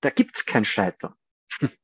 Da 0.00 0.10
gibt's 0.10 0.46
kein 0.46 0.64
Scheitern. 0.64 1.14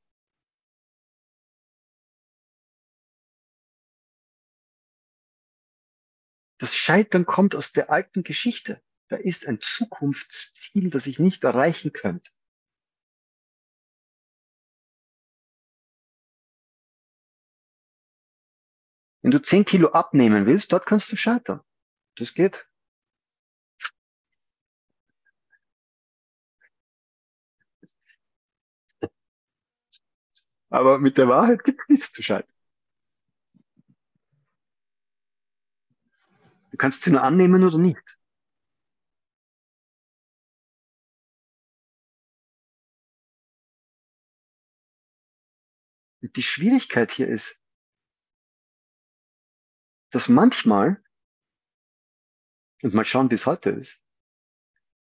Das 6.63 6.77
Scheitern 6.77 7.25
kommt 7.25 7.55
aus 7.55 7.73
der 7.73 7.89
alten 7.89 8.23
Geschichte. 8.23 8.83
Da 9.09 9.17
ist 9.17 9.47
ein 9.47 9.63
Zukunftsziel, 9.63 10.91
das 10.91 11.07
ich 11.07 11.19
nicht 11.19 11.43
erreichen 11.43 11.95
könnte. 11.95 12.31
Wenn 19.23 19.31
du 19.31 19.41
zehn 19.41 19.65
Kilo 19.65 19.93
abnehmen 19.93 20.45
willst, 20.45 20.71
dort 20.73 20.85
kannst 20.85 21.11
du 21.11 21.17
scheitern. 21.17 21.63
Das 22.17 22.35
geht. 22.35 22.70
Aber 30.71 30.99
mit 30.99 31.19
der 31.19 31.29
Wahrheit 31.29 31.65
gibt 31.65 31.81
es 31.83 31.89
nichts 31.89 32.13
zu 32.13 32.23
scheitern. 32.23 32.55
Du 36.71 36.77
kannst 36.77 37.03
sie 37.03 37.11
nur 37.11 37.23
annehmen 37.23 37.65
oder 37.65 37.79
nicht. 37.79 38.19
Und 46.23 46.37
die 46.37 46.43
Schwierigkeit 46.43 47.11
hier 47.11 47.29
ist, 47.29 47.59
dass 50.11 50.29
manchmal, 50.29 51.03
und 52.83 52.95
mal 52.95 53.05
schauen, 53.05 53.31
wie 53.31 53.35
es 53.35 53.47
heute 53.47 53.71
ist, 53.71 54.01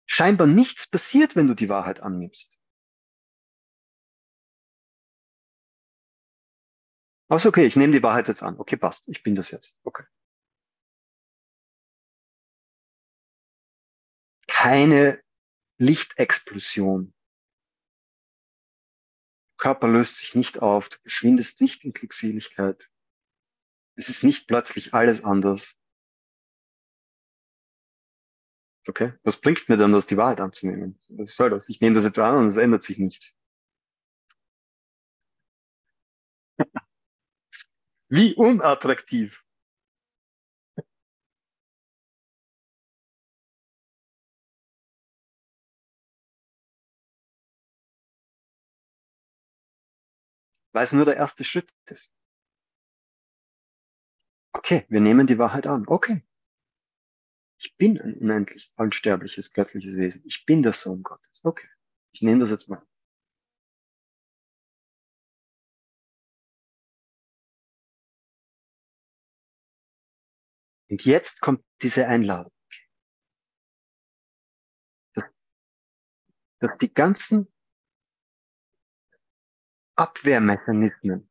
scheinbar 0.06 0.46
nichts 0.46 0.86
passiert, 0.86 1.36
wenn 1.36 1.46
du 1.46 1.54
die 1.54 1.68
Wahrheit 1.68 2.00
annimmst. 2.00 2.58
Also 7.32 7.48
okay, 7.48 7.64
ich 7.64 7.76
nehme 7.76 7.94
die 7.94 8.02
Wahrheit 8.02 8.28
jetzt 8.28 8.42
an. 8.42 8.58
Okay, 8.58 8.76
passt. 8.76 9.08
Ich 9.08 9.22
bin 9.22 9.34
das 9.34 9.50
jetzt. 9.50 9.74
Okay. 9.84 10.04
Keine 14.46 15.18
Lichtexplosion. 15.78 17.14
Körper 19.56 19.88
löst 19.88 20.18
sich 20.18 20.34
nicht 20.34 20.60
auf, 20.60 20.90
du 20.90 20.98
verschwindest 20.98 21.62
nicht 21.62 21.86
in 21.86 21.94
Glückseligkeit. 21.94 22.90
Es 23.96 24.10
ist 24.10 24.24
nicht 24.24 24.46
plötzlich 24.46 24.92
alles 24.92 25.24
anders. 25.24 25.74
Okay, 28.86 29.14
was 29.22 29.40
bringt 29.40 29.70
mir 29.70 29.78
dann 29.78 29.92
das, 29.92 30.06
die 30.06 30.18
Wahrheit 30.18 30.42
anzunehmen? 30.42 31.00
Was 31.08 31.34
soll 31.34 31.48
das? 31.48 31.70
Ich 31.70 31.80
nehme 31.80 31.94
das 31.94 32.04
jetzt 32.04 32.18
an 32.18 32.36
und 32.36 32.48
es 32.48 32.58
ändert 32.58 32.82
sich 32.82 32.98
nicht. 32.98 33.34
Wie 38.14 38.34
unattraktiv. 38.34 39.42
Weil 50.72 50.84
es 50.84 50.92
nur 50.92 51.06
der 51.06 51.16
erste 51.16 51.42
Schritt 51.42 51.72
ist. 51.86 52.14
Okay, 54.52 54.84
wir 54.90 55.00
nehmen 55.00 55.26
die 55.26 55.38
Wahrheit 55.38 55.66
an. 55.66 55.84
Okay. 55.86 56.22
Ich 57.58 57.74
bin 57.78 57.98
ein 57.98 58.18
unendlich 58.18 58.70
unsterbliches, 58.76 59.54
göttliches 59.54 59.96
Wesen. 59.96 60.22
Ich 60.26 60.44
bin 60.44 60.62
der 60.62 60.74
Sohn 60.74 61.02
Gottes. 61.02 61.40
Okay. 61.44 61.68
Ich 62.12 62.20
nehme 62.20 62.40
das 62.40 62.50
jetzt 62.50 62.68
mal. 62.68 62.86
Und 70.92 71.06
jetzt 71.06 71.40
kommt 71.40 71.64
diese 71.80 72.06
Einladung. 72.06 72.52
Dass, 75.14 76.78
die 76.82 76.92
ganzen 76.92 77.50
Abwehrmechanismen, 79.96 81.30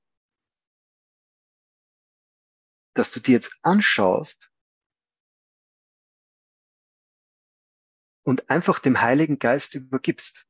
dass 2.95 3.11
du 3.11 3.19
dir 3.19 3.33
jetzt 3.33 3.55
anschaust 3.61 4.51
und 8.23 8.49
einfach 8.49 8.79
dem 8.79 8.99
Heiligen 8.99 9.37
Geist 9.37 9.75
übergibst. 9.75 10.47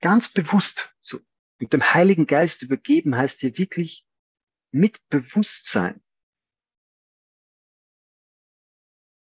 Ganz 0.00 0.26
bewusst 0.26 0.92
so. 0.98 1.20
Und 1.60 1.72
dem 1.72 1.94
Heiligen 1.94 2.26
Geist 2.26 2.62
übergeben 2.62 3.16
heißt 3.16 3.38
hier 3.38 3.56
wirklich 3.58 4.04
mit 4.72 5.08
Bewusstsein 5.08 6.02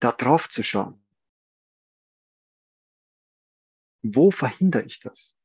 da 0.01 0.11
drauf 0.11 0.49
zu 0.49 0.63
schauen. 0.63 1.01
Wo 4.03 4.31
verhindere 4.31 4.83
ich 4.83 4.99
das? 4.99 5.35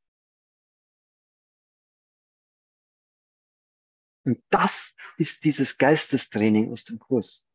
Und 4.24 4.42
das 4.50 4.96
ist 5.18 5.44
dieses 5.44 5.78
Geistestraining 5.78 6.72
aus 6.72 6.84
dem 6.84 6.98
Kurs. 6.98 7.46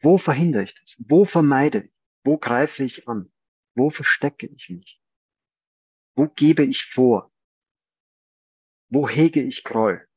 Wo 0.00 0.16
verhindere 0.16 0.62
ich 0.62 0.74
das? 0.74 0.96
Wo 0.98 1.24
vermeide 1.24 1.84
ich? 1.84 1.92
Wo 2.24 2.38
greife 2.38 2.84
ich 2.84 3.08
an? 3.08 3.30
Wo 3.74 3.90
verstecke 3.90 4.46
ich 4.46 4.70
mich? 4.70 5.02
Wo 6.14 6.28
gebe 6.28 6.64
ich 6.64 6.84
vor? 6.86 7.32
Wo 8.88 9.08
hege 9.08 9.42
ich 9.42 9.64
Gräuel? 9.64 10.08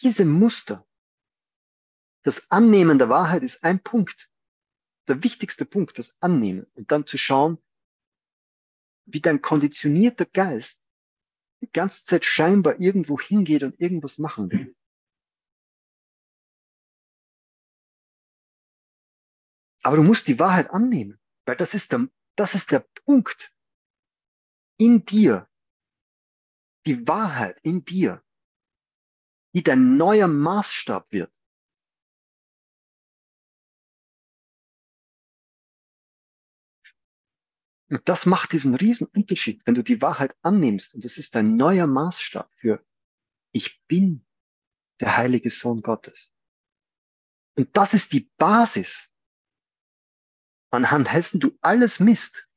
Diese 0.00 0.24
Muster, 0.24 0.86
das 2.22 2.50
Annehmen 2.50 2.98
der 2.98 3.08
Wahrheit 3.08 3.42
ist 3.42 3.64
ein 3.64 3.82
Punkt. 3.82 4.30
Der 5.08 5.22
wichtigste 5.22 5.64
Punkt, 5.64 5.98
das 5.98 6.16
Annehmen. 6.20 6.66
Und 6.74 6.90
dann 6.92 7.06
zu 7.06 7.18
schauen, 7.18 7.58
wie 9.06 9.20
dein 9.20 9.42
konditionierter 9.42 10.26
Geist 10.26 10.86
die 11.62 11.70
ganze 11.72 12.04
Zeit 12.04 12.24
scheinbar 12.24 12.80
irgendwo 12.80 13.18
hingeht 13.18 13.62
und 13.62 13.78
irgendwas 13.80 14.18
machen 14.18 14.50
will. 14.50 14.76
Aber 19.82 19.96
du 19.96 20.02
musst 20.02 20.28
die 20.28 20.38
Wahrheit 20.38 20.70
annehmen, 20.70 21.18
weil 21.46 21.56
das 21.56 21.74
ist 21.74 21.92
der, 21.92 22.08
das 22.36 22.54
ist 22.54 22.70
der 22.70 22.80
Punkt 23.04 23.54
in 24.76 25.04
dir, 25.04 25.48
die 26.86 27.06
Wahrheit 27.08 27.58
in 27.62 27.84
dir, 27.84 28.22
die 29.54 29.62
dein 29.62 29.96
neuer 29.96 30.28
Maßstab 30.28 31.10
wird. 31.12 31.32
Und 37.90 38.08
das 38.08 38.24
macht 38.24 38.52
diesen 38.52 38.74
riesen 38.76 39.08
Unterschied, 39.08 39.62
wenn 39.66 39.74
du 39.74 39.82
die 39.82 40.00
Wahrheit 40.00 40.36
annimmst. 40.42 40.94
Und 40.94 41.04
das 41.04 41.16
ist 41.16 41.34
ein 41.36 41.56
neuer 41.56 41.88
Maßstab 41.88 42.48
für 42.54 42.84
ich 43.52 43.84
bin 43.88 44.24
der 45.00 45.16
heilige 45.16 45.50
Sohn 45.50 45.82
Gottes. 45.82 46.30
Und 47.56 47.76
das 47.76 47.94
ist 47.94 48.12
die 48.12 48.30
Basis, 48.38 49.10
anhand 50.70 51.12
dessen 51.12 51.40
du 51.40 51.58
alles 51.60 51.98
misst. 51.98 52.48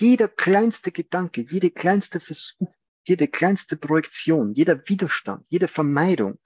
Jeder 0.00 0.26
kleinste 0.26 0.90
Gedanke, 0.90 1.42
jede 1.42 1.70
kleinste 1.70 2.18
Versuch, 2.18 2.74
jede 3.06 3.28
kleinste 3.28 3.76
Projektion, 3.76 4.52
jeder 4.54 4.88
Widerstand, 4.88 5.46
jede 5.48 5.68
Vermeidung 5.68 6.40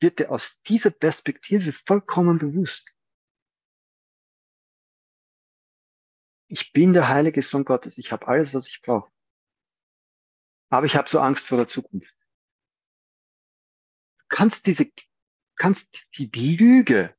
wird 0.00 0.18
dir 0.18 0.30
aus 0.30 0.60
dieser 0.62 0.90
Perspektive 0.90 1.72
vollkommen 1.72 2.38
bewusst. 2.38 2.93
Ich 6.54 6.72
bin 6.72 6.92
der 6.92 7.08
heilige 7.08 7.42
Sohn 7.42 7.64
Gottes, 7.64 7.98
ich 7.98 8.12
habe 8.12 8.28
alles, 8.28 8.54
was 8.54 8.68
ich 8.68 8.80
brauche. 8.80 9.10
Aber 10.70 10.86
ich 10.86 10.94
habe 10.94 11.08
so 11.08 11.18
Angst 11.18 11.48
vor 11.48 11.58
der 11.58 11.66
Zukunft. 11.66 12.14
Du 14.18 14.24
kannst 14.28 14.64
diese, 14.66 14.88
kannst 15.56 16.16
die 16.16 16.30
Lüge 16.32 17.12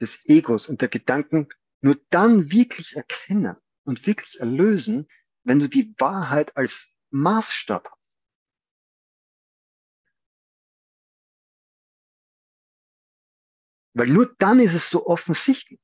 des 0.00 0.24
Egos 0.24 0.70
und 0.70 0.80
der 0.80 0.88
Gedanken 0.88 1.50
nur 1.82 2.00
dann 2.08 2.50
wirklich 2.50 2.96
erkennen 2.96 3.58
und 3.84 4.06
wirklich 4.06 4.40
erlösen, 4.40 5.06
wenn 5.44 5.58
du 5.58 5.68
die 5.68 5.94
Wahrheit 5.98 6.56
als 6.56 6.90
Maßstab 7.10 7.90
hast. 7.90 8.10
Weil 13.92 14.06
nur 14.06 14.34
dann 14.38 14.60
ist 14.60 14.72
es 14.72 14.88
so 14.88 15.06
offensichtlich. 15.06 15.78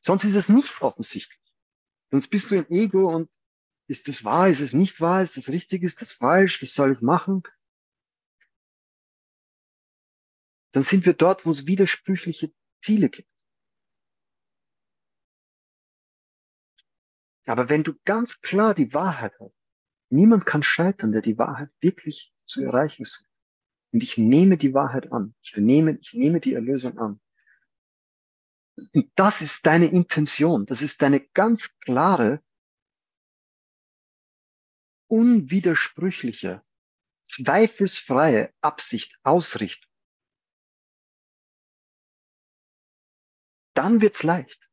Sonst 0.00 0.24
ist 0.24 0.34
es 0.34 0.48
nicht 0.48 0.80
offensichtlich. 0.80 1.38
Sonst 2.10 2.28
bist 2.28 2.50
du 2.50 2.56
im 2.56 2.66
Ego 2.68 3.14
und 3.14 3.30
ist 3.86 4.08
das 4.08 4.24
wahr, 4.24 4.48
ist 4.48 4.60
es 4.60 4.72
nicht 4.72 5.00
wahr, 5.00 5.22
ist 5.22 5.36
das 5.36 5.48
richtig, 5.48 5.82
ist 5.82 6.00
das 6.00 6.12
falsch, 6.12 6.62
was 6.62 6.74
soll 6.74 6.92
ich 6.92 7.00
machen? 7.00 7.42
Dann 10.72 10.84
sind 10.84 11.04
wir 11.06 11.14
dort, 11.14 11.44
wo 11.44 11.50
es 11.50 11.66
widersprüchliche 11.66 12.52
Ziele 12.80 13.10
gibt. 13.10 13.28
Aber 17.46 17.68
wenn 17.68 17.82
du 17.82 17.94
ganz 18.04 18.40
klar 18.40 18.74
die 18.74 18.94
Wahrheit 18.94 19.32
hast, 19.40 19.54
niemand 20.08 20.46
kann 20.46 20.62
scheitern, 20.62 21.10
der 21.10 21.22
die 21.22 21.36
Wahrheit 21.36 21.70
wirklich 21.80 22.32
zu 22.46 22.62
erreichen 22.62 23.04
sucht. 23.04 23.26
Und 23.92 24.04
ich 24.04 24.16
nehme 24.16 24.56
die 24.56 24.72
Wahrheit 24.72 25.10
an. 25.10 25.34
Ich 25.42 25.56
nehme, 25.56 25.98
ich 26.00 26.12
nehme 26.12 26.38
die 26.38 26.54
Erlösung 26.54 26.96
an. 26.98 27.20
Das 29.14 29.40
ist 29.40 29.66
deine 29.66 29.86
Intention. 29.86 30.66
Das 30.66 30.82
ist 30.82 31.02
deine 31.02 31.20
ganz 31.20 31.70
klare, 31.80 32.42
unwidersprüchliche, 35.08 36.64
zweifelsfreie 37.24 38.54
Absicht, 38.60 39.18
Ausrichtung. 39.22 39.90
Dann 43.74 44.00
wird's 44.00 44.22
leicht. 44.22 44.70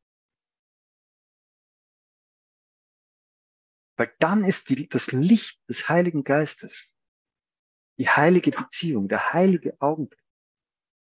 Weil 3.96 4.14
dann 4.20 4.44
ist 4.44 4.68
die, 4.68 4.88
das 4.88 5.10
Licht 5.10 5.60
des 5.68 5.88
Heiligen 5.88 6.22
Geistes, 6.22 6.86
die 7.98 8.08
heilige 8.08 8.52
Beziehung, 8.52 9.08
der 9.08 9.32
heilige 9.32 9.80
Augenblick 9.80 10.22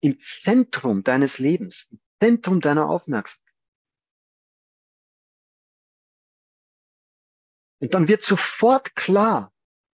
im 0.00 0.20
Zentrum 0.20 1.02
deines 1.02 1.38
Lebens, 1.40 1.88
im 1.90 2.00
Zentrum 2.20 2.60
deiner 2.60 2.88
Aufmerksamkeit. 2.88 3.48
Und 7.80 7.94
dann 7.94 8.08
wird 8.08 8.22
sofort 8.22 8.94
klar, 8.96 9.52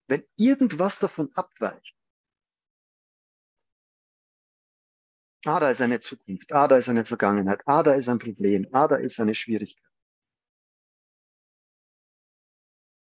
wenn 0.08 0.24
irgendwas 0.36 0.98
davon 0.98 1.30
abweicht. 1.34 1.94
Ah, 5.46 5.60
da 5.60 5.70
ist 5.70 5.82
eine 5.82 6.00
Zukunft, 6.00 6.52
ah, 6.52 6.68
da 6.68 6.78
ist 6.78 6.88
eine 6.88 7.04
Vergangenheit, 7.04 7.60
ah, 7.66 7.82
da 7.82 7.92
ist 7.94 8.08
ein 8.08 8.18
Problem, 8.18 8.66
ah, 8.72 8.88
da 8.88 8.96
ist 8.96 9.20
eine 9.20 9.34
Schwierigkeit. 9.34 9.84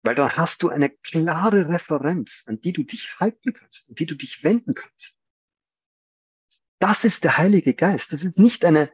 Weil 0.03 0.15
dann 0.15 0.37
hast 0.37 0.63
du 0.63 0.69
eine 0.69 0.91
klare 0.91 1.69
Referenz, 1.69 2.45
an 2.47 2.61
die 2.61 2.73
du 2.73 2.83
dich 2.83 3.19
halten 3.19 3.55
kannst, 3.55 3.89
an 3.89 3.95
die 3.95 4.07
du 4.07 4.15
dich 4.15 4.45
wenden 4.45 4.75
kannst. 4.75 5.19
Das 6.79 7.05
ist 7.05 7.25
der 7.25 7.39
Heilige 7.39 7.75
Geist. 7.75 8.13
Das 8.13 8.25
ist 8.25 8.39
nicht 8.39 8.65
eine 8.65 8.93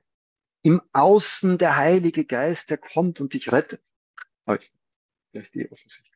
im 0.64 0.80
Außen 0.92 1.58
der 1.58 1.76
Heilige 1.76 2.24
Geist, 2.24 2.70
der 2.70 2.78
kommt 2.78 3.20
und 3.20 3.34
dich 3.34 3.52
rettet. 3.52 3.84
Vielleicht 5.30 5.54
die 5.54 5.70
offensichtlich. 5.70 6.14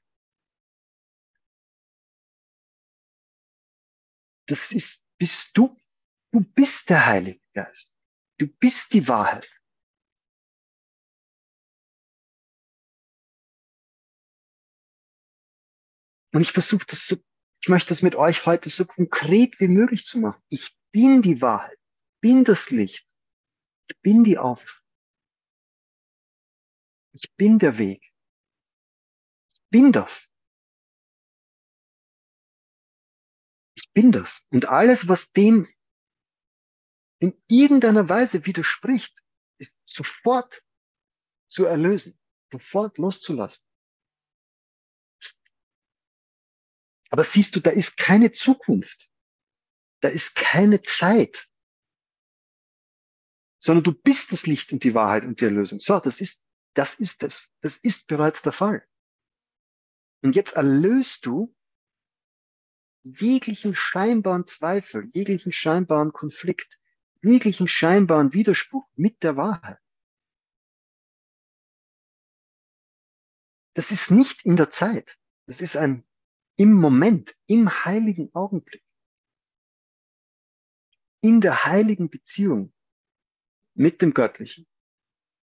Das 4.47 4.73
ist, 4.73 5.05
bist 5.19 5.51
du. 5.55 5.77
Du 6.33 6.41
bist 6.41 6.89
der 6.89 7.05
Heilige 7.05 7.41
Geist. 7.53 7.95
Du 8.39 8.47
bist 8.47 8.93
die 8.95 9.07
Wahrheit. 9.07 9.51
Und 16.33 16.43
ich 16.43 16.53
versuche 16.53 16.87
das 16.87 17.07
so, 17.07 17.17
ich 17.61 17.69
möchte 17.69 17.89
das 17.89 18.03
mit 18.03 18.15
euch 18.15 18.47
heute 18.47 18.71
so 18.71 18.87
konkret 18.87 19.59
wie 19.61 19.69
möglich 19.69 20.07
zu 20.07 20.21
machen. 20.21 20.41
Ich 20.49 20.79
bin 20.93 21.21
die 21.21 21.43
Wahrheit. 21.43 21.79
Bin 22.21 22.45
das 22.45 22.71
Licht. 22.71 23.08
Ich 23.89 24.01
bin 24.01 24.25
die 24.25 24.39
Aufschrift. 24.39 24.85
Ich 27.13 27.35
bin 27.37 27.59
der 27.59 27.79
Weg. 27.79 28.03
Ich 29.55 29.63
bin 29.71 29.93
das. 29.93 30.31
Ich 33.75 33.91
bin 33.93 34.13
das. 34.13 34.47
Und 34.51 34.67
alles, 34.67 35.09
was 35.09 35.33
dem 35.33 35.67
in 37.21 37.43
irgendeiner 37.49 38.09
Weise 38.09 38.45
widerspricht, 38.47 39.19
ist 39.59 39.77
sofort 39.85 40.63
zu 41.49 41.65
erlösen, 41.65 42.19
sofort 42.53 42.99
loszulassen. 42.99 43.65
Aber 47.11 47.25
siehst 47.25 47.57
du, 47.57 47.61
da 47.61 47.71
ist 47.71 47.97
keine 47.97 48.33
Zukunft. 48.33 49.11
Da 50.01 50.09
ist 50.09 50.37
keine 50.37 50.83
Zeit. 50.83 51.49
Sondern 53.69 53.85
du 53.85 53.93
bist 53.93 54.33
das 54.33 54.47
Licht 54.47 54.73
und 54.73 54.83
die 54.83 54.95
Wahrheit 54.95 55.27
und 55.27 55.43
die 55.43 55.45
Erlösung. 55.45 55.79
So, 55.79 56.01
das 56.01 56.23
ist, 56.23 56.43
das 56.73 56.95
ist 56.95 57.23
das. 57.23 57.51
Das 57.61 57.77
ist 57.77 58.07
bereits 58.07 58.41
der 58.41 58.53
Fall. 58.53 58.83
Und 60.23 60.35
jetzt 60.37 60.55
erlöst 60.55 61.27
du 61.27 61.55
jeglichen 63.03 63.75
scheinbaren 63.75 64.47
Zweifel, 64.47 65.11
jeglichen 65.13 65.53
scheinbaren 65.53 66.15
Konflikt, 66.15 66.81
jeglichen 67.21 67.69
scheinbaren 67.69 68.33
Widerspruch 68.33 68.89
mit 68.95 69.23
der 69.23 69.37
Wahrheit. 69.37 69.79
Das 73.75 73.91
ist 73.91 74.11
nicht 74.11 74.47
in 74.47 74.57
der 74.57 74.71
Zeit. 74.71 75.19
Das 75.45 75.61
ist 75.61 75.77
ein 75.77 76.09
im 76.57 76.73
Moment, 76.73 77.37
im 77.45 77.85
heiligen 77.85 78.35
Augenblick, 78.35 78.83
in 81.21 81.43
der 81.43 81.67
heiligen 81.67 82.09
Beziehung 82.09 82.73
mit 83.79 84.03
dem 84.03 84.13
Göttlichen, 84.13 84.67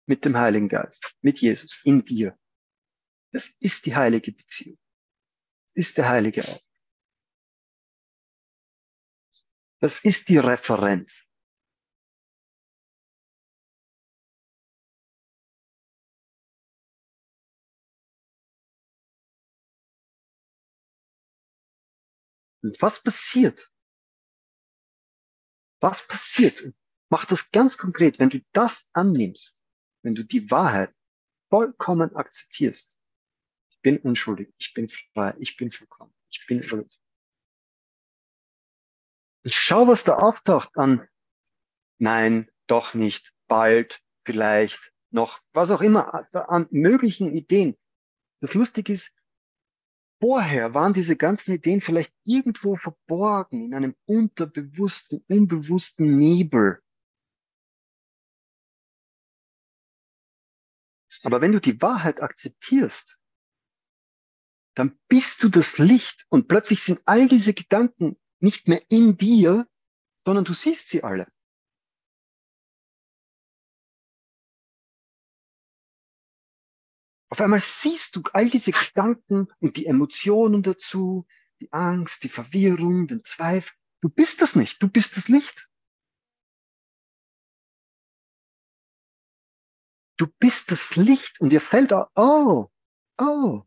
mit 0.06 0.26
dem 0.26 0.38
Heiligen 0.38 0.68
Geist, 0.68 1.16
mit 1.22 1.40
Jesus, 1.40 1.80
in 1.86 2.04
dir. 2.04 2.38
Das 3.32 3.48
ist 3.60 3.86
die 3.86 3.96
heilige 3.96 4.34
Beziehung. 4.34 4.78
Das 5.68 5.76
ist 5.76 5.98
der 5.98 6.10
heilige 6.10 6.42
Augenblick. 6.42 6.66
Das 9.80 10.04
ist 10.04 10.28
die 10.28 10.38
Referenz. 10.38 11.24
Und 22.62 22.82
was 22.82 23.02
passiert? 23.02 23.72
Was 25.80 26.06
passiert? 26.06 26.74
Mach 27.10 27.26
das 27.26 27.52
ganz 27.52 27.78
konkret, 27.78 28.20
wenn 28.20 28.30
du 28.30 28.40
das 28.54 28.90
annimmst, 28.94 29.60
wenn 30.04 30.16
du 30.16 30.24
die 30.24 30.50
Wahrheit 30.52 30.94
vollkommen 31.50 32.16
akzeptierst. 32.16 32.98
Ich 33.70 33.82
bin 33.82 33.98
unschuldig, 33.98 34.54
ich 34.58 34.74
bin 34.74 34.90
frei, 34.90 35.36
ich 35.40 35.58
bin 35.58 35.72
vollkommen, 35.72 36.14
ich 36.30 36.46
bin 36.48 36.62
erlöst. 36.62 37.02
Und 39.44 39.54
schau, 39.54 39.88
was 39.88 40.04
da 40.04 40.18
auftaucht 40.18 40.78
an 40.78 41.08
Nein, 42.02 42.50
doch 42.68 42.94
nicht, 42.94 43.34
bald, 43.48 44.02
vielleicht, 44.24 44.94
noch, 45.10 45.42
was 45.52 45.70
auch 45.70 45.82
immer, 45.82 46.28
an 46.34 46.68
möglichen 46.72 47.34
Ideen. 47.34 47.76
Das 48.40 48.54
Lustige 48.54 48.94
ist, 48.94 49.14
Vorher 50.22 50.74
waren 50.74 50.92
diese 50.92 51.16
ganzen 51.16 51.54
Ideen 51.54 51.80
vielleicht 51.80 52.14
irgendwo 52.26 52.76
verborgen 52.76 53.64
in 53.64 53.74
einem 53.74 53.96
unterbewussten, 54.06 55.24
unbewussten 55.30 56.18
Nebel. 56.18 56.82
Aber 61.24 61.42
wenn 61.42 61.52
du 61.52 61.60
die 61.60 61.82
Wahrheit 61.82 62.22
akzeptierst, 62.22 63.20
dann 64.76 64.98
bist 65.10 65.44
du 65.44 65.50
das 65.50 65.78
Licht 65.78 66.26
und 66.30 66.48
plötzlich 66.48 66.84
sind 66.84 67.02
all 67.06 67.28
diese 67.28 67.54
Gedanken 67.54 68.18
nicht 68.40 68.68
mehr 68.68 68.82
in 68.90 69.18
dir, 69.18 69.68
sondern 70.26 70.46
du 70.46 70.54
siehst 70.54 70.90
sie 70.90 71.04
alle. 71.04 71.28
Auf 77.32 77.42
einmal 77.42 77.62
siehst 77.62 78.16
du 78.16 78.24
all 78.34 78.50
diese 78.50 78.72
Gedanken 78.72 79.48
und 79.60 79.78
die 79.78 79.86
Emotionen 79.86 80.64
dazu, 80.64 81.28
die 81.60 81.72
Angst, 81.72 82.24
die 82.24 82.30
Verwirrung, 82.30 83.08
den 83.08 83.24
Zweifel. 83.24 83.72
Du 84.02 84.10
bist 84.10 84.42
das 84.42 84.56
nicht, 84.56 84.82
du 84.82 84.88
bist 84.88 85.16
das 85.18 85.28
Licht. 85.28 85.69
Du 90.20 90.28
bist 90.28 90.70
das 90.70 90.98
Licht 90.98 91.40
und 91.40 91.50
dir 91.50 91.62
fällt 91.62 91.94
auch, 91.94 92.10
oh, 92.16 92.70
oh, 93.18 93.64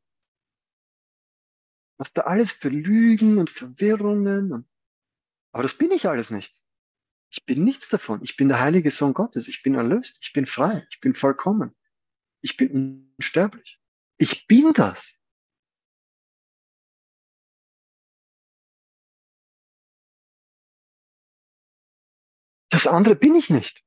was 1.96 2.12
da 2.12 2.22
alles 2.22 2.52
für 2.52 2.68
Lügen 2.68 3.38
und 3.38 3.48
Verwirrungen 3.48 4.52
und, 4.52 4.68
aber 5.52 5.62
das 5.62 5.78
bin 5.78 5.90
ich 5.92 6.06
alles 6.06 6.30
nicht. 6.30 6.62
Ich 7.30 7.46
bin 7.46 7.64
nichts 7.64 7.88
davon. 7.88 8.22
Ich 8.22 8.36
bin 8.36 8.48
der 8.48 8.60
heilige 8.60 8.90
Sohn 8.90 9.14
Gottes. 9.14 9.48
Ich 9.48 9.62
bin 9.62 9.74
erlöst. 9.74 10.18
Ich 10.20 10.34
bin 10.34 10.44
frei. 10.44 10.86
Ich 10.90 11.00
bin 11.00 11.14
vollkommen. 11.14 11.74
Ich 12.42 12.58
bin 12.58 13.14
unsterblich. 13.16 13.80
Ich 14.18 14.46
bin 14.46 14.74
das. 14.74 15.14
Das 22.68 22.86
andere 22.86 23.16
bin 23.16 23.34
ich 23.36 23.48
nicht. 23.48 23.82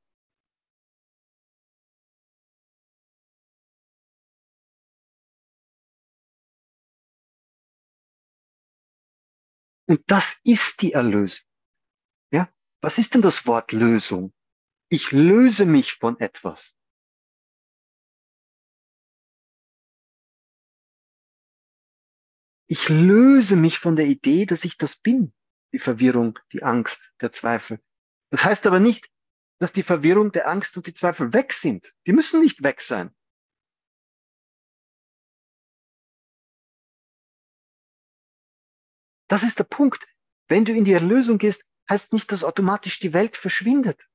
Und 9.86 10.02
das 10.08 10.40
ist 10.44 10.82
die 10.82 10.92
Erlösung. 10.92 11.46
Ja? 12.30 12.52
Was 12.80 12.98
ist 12.98 13.14
denn 13.14 13.22
das 13.22 13.46
Wort 13.46 13.72
Lösung? 13.72 14.32
Ich 14.88 15.12
löse 15.12 15.64
mich 15.64 15.94
von 15.94 16.18
etwas. 16.20 16.74
Ich 22.68 22.88
löse 22.88 23.54
mich 23.54 23.78
von 23.78 23.94
der 23.94 24.06
Idee, 24.06 24.44
dass 24.44 24.64
ich 24.64 24.76
das 24.76 24.96
bin. 24.96 25.32
Die 25.72 25.78
Verwirrung, 25.78 26.38
die 26.52 26.62
Angst, 26.64 27.12
der 27.20 27.30
Zweifel. 27.30 27.80
Das 28.30 28.44
heißt 28.44 28.66
aber 28.66 28.80
nicht, 28.80 29.08
dass 29.58 29.72
die 29.72 29.84
Verwirrung, 29.84 30.32
der 30.32 30.48
Angst 30.48 30.76
und 30.76 30.86
die 30.86 30.94
Zweifel 30.94 31.32
weg 31.32 31.52
sind. 31.52 31.94
Die 32.06 32.12
müssen 32.12 32.40
nicht 32.40 32.62
weg 32.62 32.80
sein. 32.80 33.15
Das 39.28 39.42
ist 39.42 39.58
der 39.58 39.64
Punkt. 39.64 40.06
Wenn 40.48 40.64
du 40.64 40.72
in 40.72 40.84
die 40.84 40.92
Erlösung 40.92 41.38
gehst, 41.38 41.64
heißt 41.90 42.12
nicht, 42.12 42.30
dass 42.30 42.44
automatisch 42.44 43.00
die 43.00 43.12
Welt 43.12 43.36
verschwindet. 43.36 44.08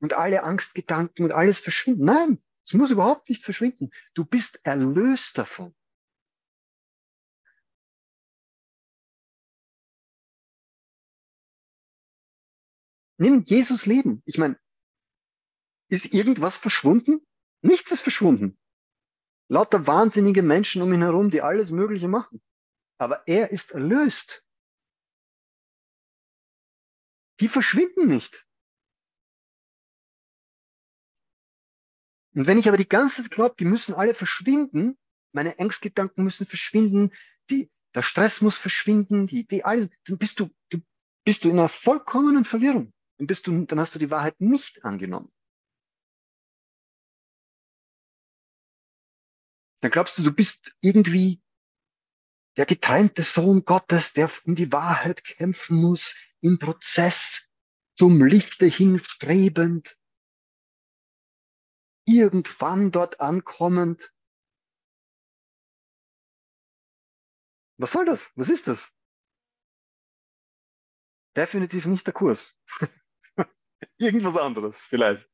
Und 0.00 0.12
alle 0.14 0.42
Angstgedanken 0.42 1.24
und 1.24 1.32
alles 1.32 1.60
verschwinden. 1.60 2.04
Nein, 2.04 2.42
es 2.66 2.74
muss 2.74 2.90
überhaupt 2.90 3.28
nicht 3.28 3.44
verschwinden. 3.44 3.90
Du 4.14 4.24
bist 4.24 4.60
erlöst 4.64 5.38
davon. 5.38 5.74
Nimm 13.18 13.44
Jesus 13.44 13.86
Leben. 13.86 14.22
Ich 14.26 14.36
meine, 14.36 14.58
ist 15.88 16.12
irgendwas 16.12 16.56
verschwunden? 16.56 17.24
Nichts 17.60 17.92
ist 17.92 18.00
verschwunden. 18.00 18.58
Lauter 19.48 19.86
wahnsinnige 19.86 20.42
Menschen 20.42 20.82
um 20.82 20.92
ihn 20.92 21.02
herum, 21.02 21.30
die 21.30 21.42
alles 21.42 21.70
Mögliche 21.70 22.08
machen 22.08 22.42
aber 23.02 23.26
er 23.26 23.50
ist 23.50 23.72
erlöst. 23.72 24.44
Die 27.40 27.48
verschwinden 27.48 28.06
nicht. 28.06 28.46
Und 32.34 32.46
wenn 32.46 32.58
ich 32.58 32.68
aber 32.68 32.76
die 32.76 32.88
ganze 32.88 33.22
Zeit 33.22 33.30
glaube, 33.30 33.56
die 33.58 33.64
müssen 33.64 33.94
alle 33.94 34.14
verschwinden, 34.14 34.96
meine 35.32 35.58
Ängstgedanken 35.58 36.24
müssen 36.24 36.46
verschwinden, 36.46 37.12
die, 37.50 37.70
der 37.94 38.02
Stress 38.02 38.40
muss 38.40 38.56
verschwinden, 38.56 39.26
die 39.26 39.40
Idee, 39.40 39.64
alles, 39.64 39.90
dann 40.06 40.18
bist 40.18 40.40
du, 40.40 40.50
du 40.70 40.80
bist 41.24 41.44
du 41.44 41.50
in 41.50 41.58
einer 41.58 41.68
vollkommenen 41.68 42.44
Verwirrung. 42.44 42.92
Dann 43.18 43.26
bist 43.26 43.46
du, 43.46 43.64
dann 43.66 43.80
hast 43.80 43.94
du 43.94 43.98
die 43.98 44.10
Wahrheit 44.10 44.40
nicht 44.40 44.84
angenommen. 44.84 45.30
Dann 49.80 49.90
glaubst 49.90 50.16
du, 50.16 50.22
du 50.22 50.32
bist 50.32 50.74
irgendwie 50.80 51.41
der 52.56 52.66
getrennte 52.66 53.22
Sohn 53.22 53.64
Gottes, 53.64 54.12
der 54.12 54.30
in 54.44 54.54
die 54.54 54.72
Wahrheit 54.72 55.24
kämpfen 55.24 55.80
muss, 55.80 56.14
im 56.40 56.58
Prozess 56.58 57.48
zum 57.96 58.24
Lichte 58.24 58.66
hinstrebend, 58.66 59.98
irgendwann 62.04 62.90
dort 62.90 63.20
ankommend. 63.20 64.12
Was 67.78 67.92
soll 67.92 68.04
das? 68.04 68.30
Was 68.36 68.48
ist 68.48 68.68
das? 68.68 68.92
Definitiv 71.36 71.86
nicht 71.86 72.06
der 72.06 72.14
Kurs. 72.14 72.56
Irgendwas 73.98 74.36
anderes 74.36 74.76
vielleicht. 74.76 75.28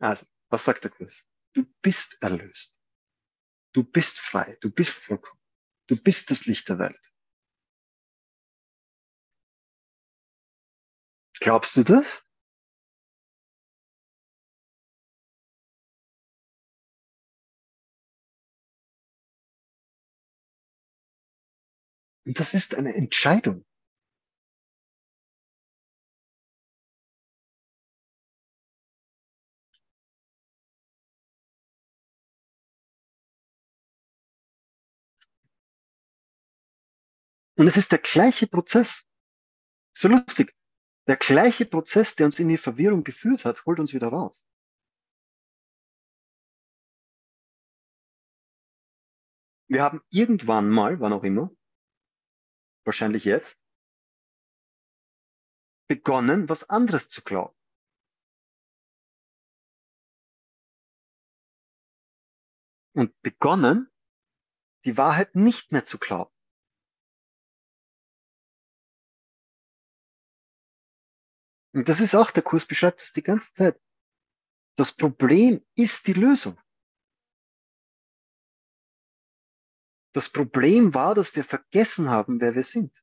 Also, 0.00 0.26
was 0.50 0.64
sagt 0.64 0.84
der 0.84 0.90
Kurs? 0.90 1.24
Du 1.54 1.64
bist 1.82 2.18
erlöst. 2.20 2.74
Du 3.72 3.84
bist 3.84 4.18
frei. 4.18 4.56
Du 4.60 4.70
bist 4.70 4.92
vollkommen. 4.92 5.40
Du 5.88 5.96
bist 5.96 6.30
das 6.30 6.46
Licht 6.46 6.68
der 6.68 6.78
Welt. 6.78 7.12
Glaubst 11.40 11.76
du 11.76 11.84
das? 11.84 12.22
Und 22.26 22.38
das 22.38 22.52
ist 22.52 22.74
eine 22.74 22.94
Entscheidung. 22.94 23.64
Und 37.58 37.66
es 37.66 37.76
ist 37.76 37.90
der 37.90 37.98
gleiche 37.98 38.46
Prozess. 38.46 39.04
So 39.92 40.06
lustig. 40.06 40.54
Der 41.08 41.16
gleiche 41.16 41.66
Prozess, 41.66 42.14
der 42.14 42.26
uns 42.26 42.38
in 42.38 42.48
die 42.48 42.56
Verwirrung 42.56 43.02
geführt 43.02 43.44
hat, 43.44 43.66
holt 43.66 43.80
uns 43.80 43.92
wieder 43.92 44.08
raus. 44.08 44.46
Wir 49.66 49.82
haben 49.82 50.02
irgendwann 50.08 50.70
mal, 50.70 51.00
wann 51.00 51.12
auch 51.12 51.24
immer, 51.24 51.50
wahrscheinlich 52.84 53.24
jetzt, 53.24 53.60
begonnen, 55.88 56.48
was 56.48 56.70
anderes 56.70 57.08
zu 57.08 57.22
glauben. 57.22 57.56
Und 62.92 63.20
begonnen, 63.22 63.90
die 64.84 64.96
Wahrheit 64.96 65.34
nicht 65.34 65.72
mehr 65.72 65.84
zu 65.84 65.98
glauben. 65.98 66.37
Und 71.78 71.88
das 71.88 72.00
ist 72.00 72.16
auch, 72.16 72.32
der 72.32 72.42
Kurs 72.42 72.66
beschreibt 72.66 73.00
das 73.00 73.12
die 73.12 73.22
ganze 73.22 73.54
Zeit. 73.54 73.80
Das 74.74 74.92
Problem 74.92 75.64
ist 75.76 76.08
die 76.08 76.12
Lösung. 76.12 76.60
Das 80.12 80.28
Problem 80.28 80.92
war, 80.92 81.14
dass 81.14 81.36
wir 81.36 81.44
vergessen 81.44 82.10
haben, 82.10 82.40
wer 82.40 82.56
wir 82.56 82.64
sind. 82.64 83.00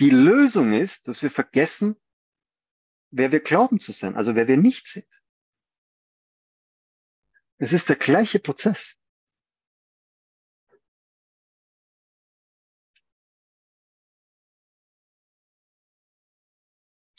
Die 0.00 0.10
Lösung 0.10 0.72
ist, 0.72 1.06
dass 1.06 1.22
wir 1.22 1.30
vergessen, 1.30 1.94
wer 3.12 3.30
wir 3.30 3.38
glauben 3.38 3.78
zu 3.78 3.92
sein, 3.92 4.16
also 4.16 4.34
wer 4.34 4.48
wir 4.48 4.56
nicht 4.56 4.88
sind. 4.88 5.06
Es 7.58 7.72
ist 7.72 7.88
der 7.88 7.94
gleiche 7.94 8.40
Prozess. 8.40 8.96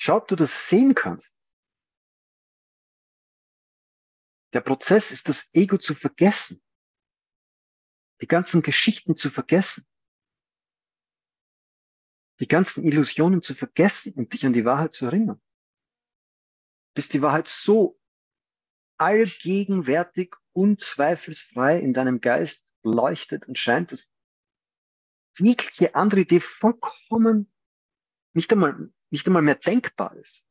Schau, 0.07 0.15
ob 0.15 0.27
du 0.29 0.37
das 0.37 0.69
sehen 0.69 0.95
kannst. 0.95 1.29
Der 4.53 4.61
Prozess 4.61 5.11
ist 5.11 5.27
das 5.27 5.53
Ego 5.53 5.77
zu 5.77 5.95
vergessen. 5.95 6.63
Die 8.21 8.27
ganzen 8.27 8.61
Geschichten 8.61 9.17
zu 9.17 9.29
vergessen. 9.29 9.85
Die 12.39 12.47
ganzen 12.47 12.85
Illusionen 12.85 13.41
zu 13.41 13.53
vergessen 13.53 14.13
und 14.13 14.31
dich 14.31 14.45
an 14.45 14.53
die 14.53 14.63
Wahrheit 14.63 14.93
zu 14.93 15.07
erinnern. 15.07 15.41
Bis 16.95 17.09
die 17.09 17.21
Wahrheit 17.21 17.49
so 17.49 17.99
allgegenwärtig, 18.97 20.33
unzweifelsfrei 20.53 21.81
in 21.81 21.93
deinem 21.93 22.21
Geist 22.21 22.73
leuchtet 22.81 23.45
und 23.45 23.59
scheint, 23.59 23.91
dass 23.91 24.09
jegliche 25.37 25.95
andere 25.95 26.21
Idee 26.21 26.39
vollkommen 26.39 27.51
nicht 28.33 28.53
einmal, 28.53 28.93
nicht 29.09 29.25
einmal 29.27 29.41
mehr 29.41 29.55
denkbar 29.55 30.15
ist. 30.15 30.45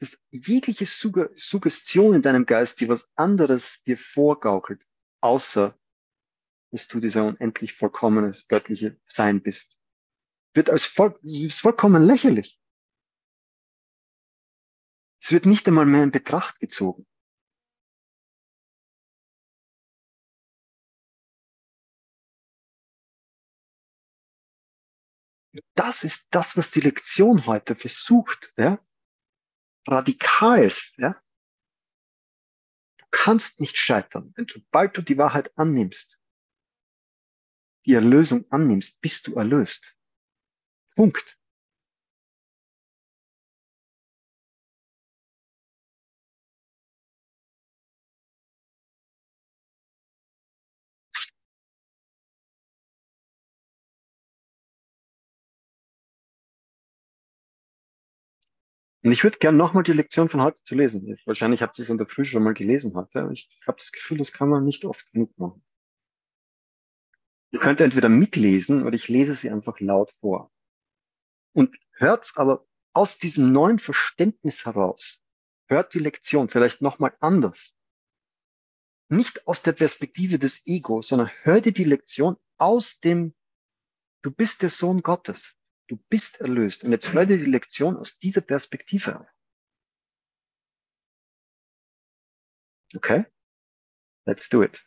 Dass 0.00 0.22
jegliche 0.30 0.86
Suggestion 0.86 2.14
in 2.14 2.22
deinem 2.22 2.46
Geist, 2.46 2.80
die 2.80 2.88
was 2.88 3.10
anderes 3.16 3.82
dir 3.82 3.98
vorgaukelt, 3.98 4.80
außer 5.20 5.76
dass 6.70 6.86
du 6.86 7.00
dieser 7.00 7.24
unendlich 7.24 7.74
vollkommenes 7.74 8.46
göttliche 8.46 9.00
Sein 9.06 9.42
bist, 9.42 9.78
wird 10.54 10.70
als 10.70 10.84
voll, 10.84 11.18
ist 11.22 11.60
vollkommen 11.60 12.04
lächerlich. 12.04 12.60
Es 15.20 15.32
wird 15.32 15.46
nicht 15.46 15.66
einmal 15.66 15.86
mehr 15.86 16.04
in 16.04 16.12
Betracht 16.12 16.60
gezogen. 16.60 17.06
Das 25.74 26.04
ist 26.04 26.28
das, 26.30 26.56
was 26.56 26.70
die 26.70 26.80
Lektion 26.80 27.46
heute 27.46 27.74
versucht, 27.74 28.52
ja? 28.56 28.78
radikalst. 29.86 30.96
Ja? 30.98 31.20
Du 32.98 33.06
kannst 33.10 33.60
nicht 33.60 33.78
scheitern, 33.78 34.32
denn 34.34 34.46
sobald 34.48 34.96
du 34.96 35.02
die 35.02 35.18
Wahrheit 35.18 35.56
annimmst, 35.56 36.20
die 37.86 37.94
Erlösung 37.94 38.44
annimmst, 38.50 39.00
bist 39.00 39.26
du 39.26 39.34
erlöst. 39.36 39.94
Punkt. 40.94 41.38
Und 59.08 59.12
ich 59.12 59.24
würde 59.24 59.38
gerne 59.38 59.56
nochmal 59.56 59.84
die 59.84 59.94
Lektion 59.94 60.28
von 60.28 60.42
heute 60.42 60.62
zu 60.64 60.74
lesen. 60.74 61.18
Wahrscheinlich 61.24 61.62
habt 61.62 61.78
ihr 61.78 61.82
es 61.82 61.88
in 61.88 61.96
der 61.96 62.06
Früh 62.06 62.26
schon 62.26 62.42
mal 62.42 62.52
gelesen 62.52 62.94
heute. 62.94 63.30
Ich 63.32 63.48
habe 63.66 63.78
das 63.78 63.90
Gefühl, 63.90 64.18
das 64.18 64.32
kann 64.34 64.50
man 64.50 64.66
nicht 64.66 64.84
oft 64.84 65.10
genug 65.12 65.32
machen. 65.38 65.64
Ihr 67.50 67.58
könnt 67.58 67.80
entweder 67.80 68.10
mitlesen 68.10 68.82
oder 68.82 68.94
ich 68.94 69.08
lese 69.08 69.34
sie 69.34 69.48
einfach 69.48 69.80
laut 69.80 70.12
vor. 70.20 70.52
Und 71.54 71.74
hört 71.92 72.30
aber 72.34 72.66
aus 72.92 73.16
diesem 73.16 73.50
neuen 73.50 73.78
Verständnis 73.78 74.66
heraus, 74.66 75.24
hört 75.68 75.94
die 75.94 76.00
Lektion 76.00 76.50
vielleicht 76.50 76.82
nochmal 76.82 77.16
anders. 77.18 77.74
Nicht 79.08 79.46
aus 79.46 79.62
der 79.62 79.72
Perspektive 79.72 80.38
des 80.38 80.66
Ego, 80.66 81.00
sondern 81.00 81.30
hört 81.44 81.64
dir 81.64 81.72
die 81.72 81.84
Lektion 81.84 82.36
aus 82.58 83.00
dem, 83.00 83.34
du 84.20 84.30
bist 84.30 84.60
der 84.60 84.68
Sohn 84.68 85.00
Gottes. 85.00 85.57
Du 85.88 85.96
bist 85.96 86.40
erlöst. 86.40 86.84
Und 86.84 86.92
jetzt 86.92 87.12
hör 87.12 87.26
dir 87.26 87.38
die 87.38 87.50
Lektion 87.50 87.96
aus 87.96 88.18
dieser 88.18 88.42
Perspektive 88.42 89.16
an. 89.16 89.26
Okay? 92.94 93.26
Let's 94.26 94.48
do 94.48 94.62
it. 94.62 94.86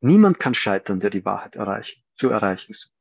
Niemand 0.00 0.38
kann 0.38 0.54
scheitern, 0.54 1.00
der 1.00 1.10
die 1.10 1.24
Wahrheit 1.24 1.56
erreichen, 1.56 2.02
zu 2.16 2.28
erreichen 2.28 2.72
sucht. 2.72 2.94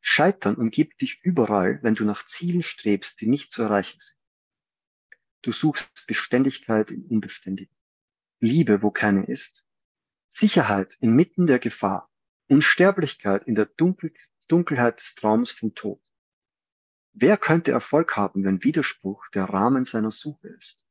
Scheitern 0.00 0.56
umgibt 0.56 1.00
dich 1.00 1.20
überall, 1.22 1.80
wenn 1.82 1.94
du 1.94 2.04
nach 2.04 2.26
Zielen 2.26 2.62
strebst, 2.62 3.20
die 3.20 3.26
nicht 3.26 3.52
zu 3.52 3.62
erreichen 3.62 3.98
sind. 4.00 4.18
Du 5.42 5.52
suchst 5.52 6.06
Beständigkeit 6.06 6.90
im 6.90 7.04
Unbeständigen, 7.06 7.74
Liebe, 8.40 8.82
wo 8.82 8.90
keine 8.90 9.24
ist, 9.26 9.64
Sicherheit 10.28 10.96
inmitten 11.00 11.46
der 11.46 11.58
Gefahr, 11.58 12.12
Unsterblichkeit 12.48 13.46
in 13.46 13.54
der 13.54 13.66
Dunkel 13.66 14.12
Dunkelheit 14.48 15.00
des 15.00 15.14
Traums 15.14 15.52
vom 15.52 15.74
Tod. 15.74 16.00
Wer 17.12 17.36
könnte 17.36 17.70
Erfolg 17.70 18.16
haben, 18.16 18.44
wenn 18.44 18.64
Widerspruch 18.64 19.28
der 19.28 19.44
Rahmen 19.44 19.84
seiner 19.84 20.10
Suche 20.10 20.48
ist 20.48 20.86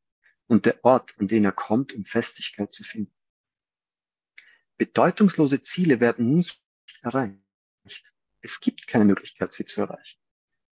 und 0.48 0.66
der 0.66 0.84
Ort, 0.86 1.14
an 1.20 1.28
den 1.28 1.46
er 1.46 1.52
kommt, 1.52 1.94
um 1.94 2.06
Festigkeit 2.06 2.72
zu 2.72 2.84
finden? 2.84 3.14
Bedeutungslose 4.78 5.62
Ziele 5.62 6.00
werden 6.00 6.34
nicht 6.34 6.64
erreicht. 7.02 8.14
Es 8.42 8.60
gibt 8.60 8.88
keine 8.88 9.06
Möglichkeit, 9.06 9.54
sie 9.54 9.66
zu 9.66 9.82
erreichen. 9.82 10.20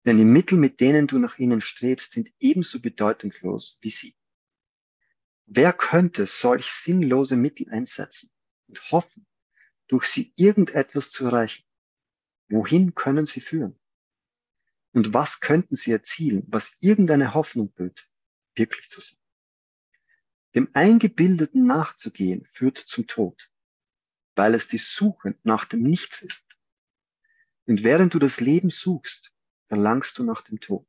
Denn 0.05 0.17
die 0.17 0.25
Mittel, 0.25 0.57
mit 0.57 0.79
denen 0.79 1.07
du 1.07 1.19
nach 1.19 1.37
ihnen 1.39 1.61
strebst, 1.61 2.13
sind 2.13 2.31
ebenso 2.39 2.79
bedeutungslos 2.79 3.77
wie 3.81 3.89
sie. 3.89 4.15
Wer 5.45 5.73
könnte 5.73 6.25
solch 6.27 6.71
sinnlose 6.71 7.35
Mittel 7.35 7.69
einsetzen 7.69 8.31
und 8.67 8.91
hoffen, 8.91 9.25
durch 9.87 10.05
sie 10.05 10.31
irgendetwas 10.35 11.09
zu 11.11 11.25
erreichen? 11.25 11.63
Wohin 12.49 12.95
können 12.95 13.25
sie 13.25 13.41
führen? 13.41 13.79
Und 14.91 15.13
was 15.13 15.39
könnten 15.39 15.75
sie 15.75 15.91
erzielen, 15.91 16.43
was 16.47 16.75
irgendeine 16.79 17.33
Hoffnung 17.35 17.71
böte, 17.71 18.03
wirklich 18.55 18.89
zu 18.89 19.01
sein? 19.01 19.19
Dem 20.55 20.69
Eingebildeten 20.73 21.67
nachzugehen 21.67 22.45
führt 22.45 22.79
zum 22.79 23.05
Tod, 23.05 23.51
weil 24.35 24.55
es 24.55 24.67
die 24.67 24.79
Suche 24.79 25.37
nach 25.43 25.65
dem 25.65 25.83
Nichts 25.83 26.23
ist. 26.23 26.45
Und 27.67 27.83
während 27.83 28.15
du 28.15 28.19
das 28.19 28.39
Leben 28.39 28.71
suchst, 28.71 29.31
verlangst 29.67 30.17
du 30.17 30.23
nach 30.23 30.41
dem 30.41 30.59
Tod. 30.59 30.87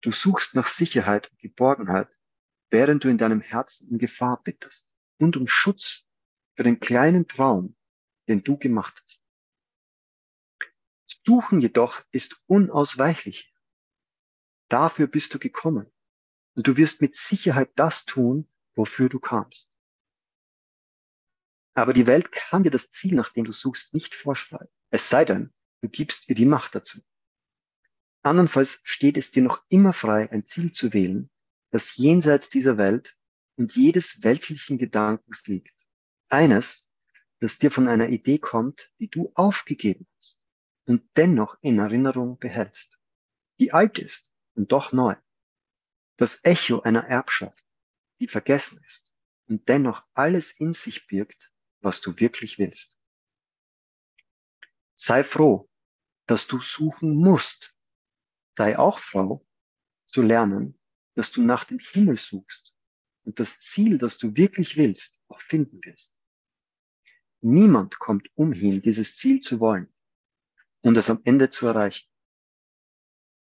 Du 0.00 0.10
suchst 0.10 0.56
nach 0.56 0.66
Sicherheit 0.66 1.30
und 1.30 1.38
Geborgenheit, 1.38 2.08
während 2.70 3.04
du 3.04 3.08
in 3.08 3.18
deinem 3.18 3.40
Herzen 3.40 3.88
in 3.90 3.98
Gefahr 3.98 4.42
bittest 4.42 4.90
und 5.18 5.36
um 5.36 5.46
Schutz 5.46 6.04
für 6.56 6.64
den 6.64 6.80
kleinen 6.80 7.28
Traum, 7.28 7.76
den 8.26 8.42
du 8.42 8.58
gemacht 8.58 9.00
hast. 9.04 9.27
Suchen 11.28 11.60
jedoch 11.60 12.02
ist 12.10 12.42
unausweichlich. 12.46 13.52
Dafür 14.70 15.08
bist 15.08 15.34
du 15.34 15.38
gekommen. 15.38 15.92
Und 16.54 16.66
du 16.66 16.78
wirst 16.78 17.02
mit 17.02 17.16
Sicherheit 17.16 17.70
das 17.76 18.06
tun, 18.06 18.48
wofür 18.74 19.10
du 19.10 19.20
kamst. 19.20 19.68
Aber 21.74 21.92
die 21.92 22.06
Welt 22.06 22.32
kann 22.32 22.62
dir 22.62 22.70
das 22.70 22.90
Ziel, 22.90 23.14
nach 23.14 23.28
dem 23.28 23.44
du 23.44 23.52
suchst, 23.52 23.92
nicht 23.92 24.14
vorschreiben. 24.14 24.70
Es 24.88 25.10
sei 25.10 25.26
denn, 25.26 25.52
du 25.82 25.90
gibst 25.90 26.30
ihr 26.30 26.34
die 26.34 26.46
Macht 26.46 26.74
dazu. 26.74 27.02
Andernfalls 28.22 28.80
steht 28.84 29.18
es 29.18 29.30
dir 29.30 29.42
noch 29.42 29.62
immer 29.68 29.92
frei, 29.92 30.32
ein 30.32 30.46
Ziel 30.46 30.72
zu 30.72 30.94
wählen, 30.94 31.28
das 31.70 31.94
jenseits 31.96 32.48
dieser 32.48 32.78
Welt 32.78 33.18
und 33.56 33.76
jedes 33.76 34.24
weltlichen 34.24 34.78
Gedankens 34.78 35.46
liegt. 35.46 35.86
Eines, 36.30 36.90
das 37.40 37.58
dir 37.58 37.70
von 37.70 37.86
einer 37.86 38.08
Idee 38.08 38.38
kommt, 38.38 38.90
die 38.98 39.08
du 39.08 39.30
aufgegeben 39.34 40.06
hast 40.16 40.38
und 40.88 41.06
dennoch 41.18 41.58
in 41.60 41.78
Erinnerung 41.78 42.38
behältst, 42.38 42.98
die 43.60 43.72
alt 43.72 43.98
ist 43.98 44.32
und 44.54 44.72
doch 44.72 44.90
neu. 44.90 45.14
Das 46.16 46.42
Echo 46.44 46.80
einer 46.80 47.04
Erbschaft, 47.06 47.62
die 48.20 48.26
vergessen 48.26 48.82
ist 48.86 49.14
und 49.48 49.68
dennoch 49.68 50.02
alles 50.14 50.50
in 50.52 50.72
sich 50.72 51.06
birgt, 51.06 51.52
was 51.80 52.00
du 52.00 52.18
wirklich 52.18 52.58
willst. 52.58 52.98
Sei 54.94 55.22
froh, 55.24 55.68
dass 56.26 56.46
du 56.46 56.58
suchen 56.58 57.14
musst. 57.14 57.76
Sei 58.56 58.78
auch 58.78 58.98
froh, 58.98 59.46
zu 60.06 60.22
lernen, 60.22 60.80
dass 61.14 61.30
du 61.30 61.42
nach 61.42 61.64
dem 61.64 61.80
Himmel 61.80 62.16
suchst 62.16 62.74
und 63.24 63.38
das 63.38 63.60
Ziel, 63.60 63.98
das 63.98 64.16
du 64.16 64.34
wirklich 64.36 64.78
willst, 64.78 65.20
auch 65.28 65.40
finden 65.42 65.84
wirst. 65.84 66.16
Niemand 67.42 67.98
kommt 67.98 68.30
umhin, 68.34 68.80
dieses 68.80 69.16
Ziel 69.16 69.40
zu 69.40 69.60
wollen, 69.60 69.92
und 70.82 70.96
es 70.96 71.10
am 71.10 71.20
Ende 71.24 71.50
zu 71.50 71.66
erreichen. 71.66 72.08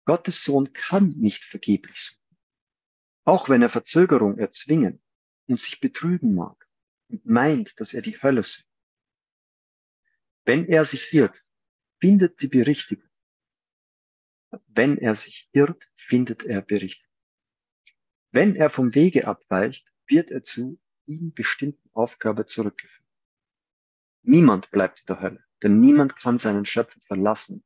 Gottes 0.04 0.42
Sohn 0.42 0.72
kann 0.72 1.10
nicht 1.10 1.44
vergeblich 1.44 2.02
suchen, 2.02 2.38
auch 3.24 3.48
wenn 3.48 3.62
er 3.62 3.68
Verzögerung 3.68 4.38
erzwingen 4.38 5.02
und 5.46 5.60
sich 5.60 5.80
betrügen 5.80 6.34
mag 6.34 6.68
und 7.08 7.26
meint, 7.26 7.78
dass 7.78 7.92
er 7.92 8.02
die 8.02 8.20
Hölle 8.22 8.42
sucht. 8.42 8.66
Wenn 10.44 10.66
er 10.66 10.86
sich 10.86 11.12
irrt, 11.12 11.44
findet 12.00 12.40
die 12.40 12.48
Berichtigung. 12.48 13.08
Wenn 14.66 14.96
er 14.96 15.14
sich 15.14 15.50
irrt, 15.52 15.90
findet 15.96 16.44
er 16.44 16.62
Berichtigung. 16.62 17.12
Wenn 18.30 18.56
er 18.56 18.70
vom 18.70 18.94
Wege 18.94 19.26
abweicht, 19.26 19.86
wird 20.06 20.30
er 20.30 20.42
zu 20.42 20.80
ihm 21.04 21.32
bestimmten 21.34 21.90
Aufgabe 21.92 22.46
zurückgeführt. 22.46 23.08
Niemand 24.22 24.70
bleibt 24.70 25.00
in 25.00 25.06
der 25.06 25.20
Hölle 25.20 25.47
denn 25.62 25.80
niemand 25.80 26.16
kann 26.16 26.38
seinen 26.38 26.64
Schöpfer 26.64 27.00
verlassen, 27.06 27.64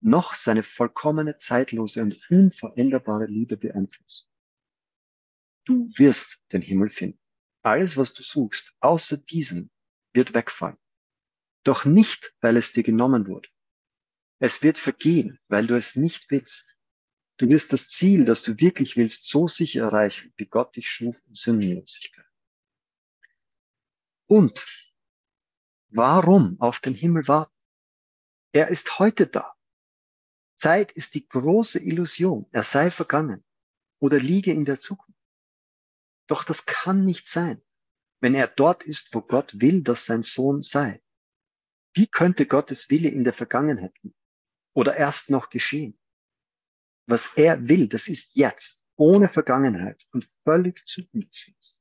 noch 0.00 0.34
seine 0.34 0.62
vollkommene, 0.62 1.38
zeitlose 1.38 2.02
und 2.02 2.18
unveränderbare 2.30 3.26
Liebe 3.26 3.56
beeinflussen. 3.56 4.28
Du 5.64 5.90
wirst 5.96 6.42
den 6.52 6.62
Himmel 6.62 6.90
finden. 6.90 7.18
Alles, 7.62 7.96
was 7.96 8.14
du 8.14 8.22
suchst, 8.22 8.72
außer 8.80 9.18
diesem, 9.18 9.70
wird 10.12 10.34
wegfallen. 10.34 10.78
Doch 11.64 11.84
nicht, 11.84 12.34
weil 12.40 12.56
es 12.56 12.72
dir 12.72 12.82
genommen 12.82 13.26
wurde. 13.26 13.48
Es 14.38 14.62
wird 14.62 14.78
vergehen, 14.78 15.38
weil 15.48 15.66
du 15.66 15.76
es 15.76 15.96
nicht 15.96 16.30
willst. 16.30 16.76
Du 17.36 17.48
wirst 17.48 17.72
das 17.72 17.88
Ziel, 17.88 18.24
das 18.24 18.42
du 18.42 18.58
wirklich 18.60 18.96
willst, 18.96 19.26
so 19.28 19.48
sicher 19.48 19.82
erreichen, 19.82 20.32
wie 20.36 20.46
Gott 20.46 20.76
dich 20.76 20.90
schuf 20.90 21.20
in 21.26 21.34
Sündenlosigkeit. 21.34 22.24
Und 24.26 24.64
warum 25.90 26.60
auf 26.60 26.80
den 26.80 26.94
Himmel 26.94 27.28
warten? 27.28 27.54
Er 28.52 28.68
ist 28.68 28.98
heute 28.98 29.26
da. 29.26 29.54
Zeit 30.54 30.92
ist 30.92 31.14
die 31.14 31.28
große 31.28 31.78
Illusion, 31.78 32.46
er 32.50 32.62
sei 32.62 32.90
vergangen 32.90 33.44
oder 34.00 34.18
liege 34.18 34.52
in 34.52 34.64
der 34.64 34.78
Zukunft. 34.78 35.20
Doch 36.26 36.44
das 36.44 36.66
kann 36.66 37.04
nicht 37.04 37.28
sein, 37.28 37.62
wenn 38.20 38.34
er 38.34 38.48
dort 38.48 38.82
ist, 38.82 39.14
wo 39.14 39.20
Gott 39.20 39.60
will, 39.60 39.82
dass 39.82 40.04
sein 40.04 40.22
Sohn 40.22 40.62
sei. 40.62 41.02
Wie 41.94 42.06
könnte 42.06 42.46
Gottes 42.46 42.90
Wille 42.90 43.08
in 43.08 43.24
der 43.24 43.32
Vergangenheit 43.32 43.94
oder 44.74 44.96
erst 44.96 45.30
noch 45.30 45.48
geschehen? 45.48 45.98
Was 47.06 47.30
er 47.36 47.68
will, 47.68 47.88
das 47.88 48.08
ist 48.08 48.34
jetzt, 48.34 48.84
ohne 48.96 49.28
Vergangenheit 49.28 50.06
und 50.12 50.28
völlig 50.44 50.86
zukunftslos. 50.86 51.80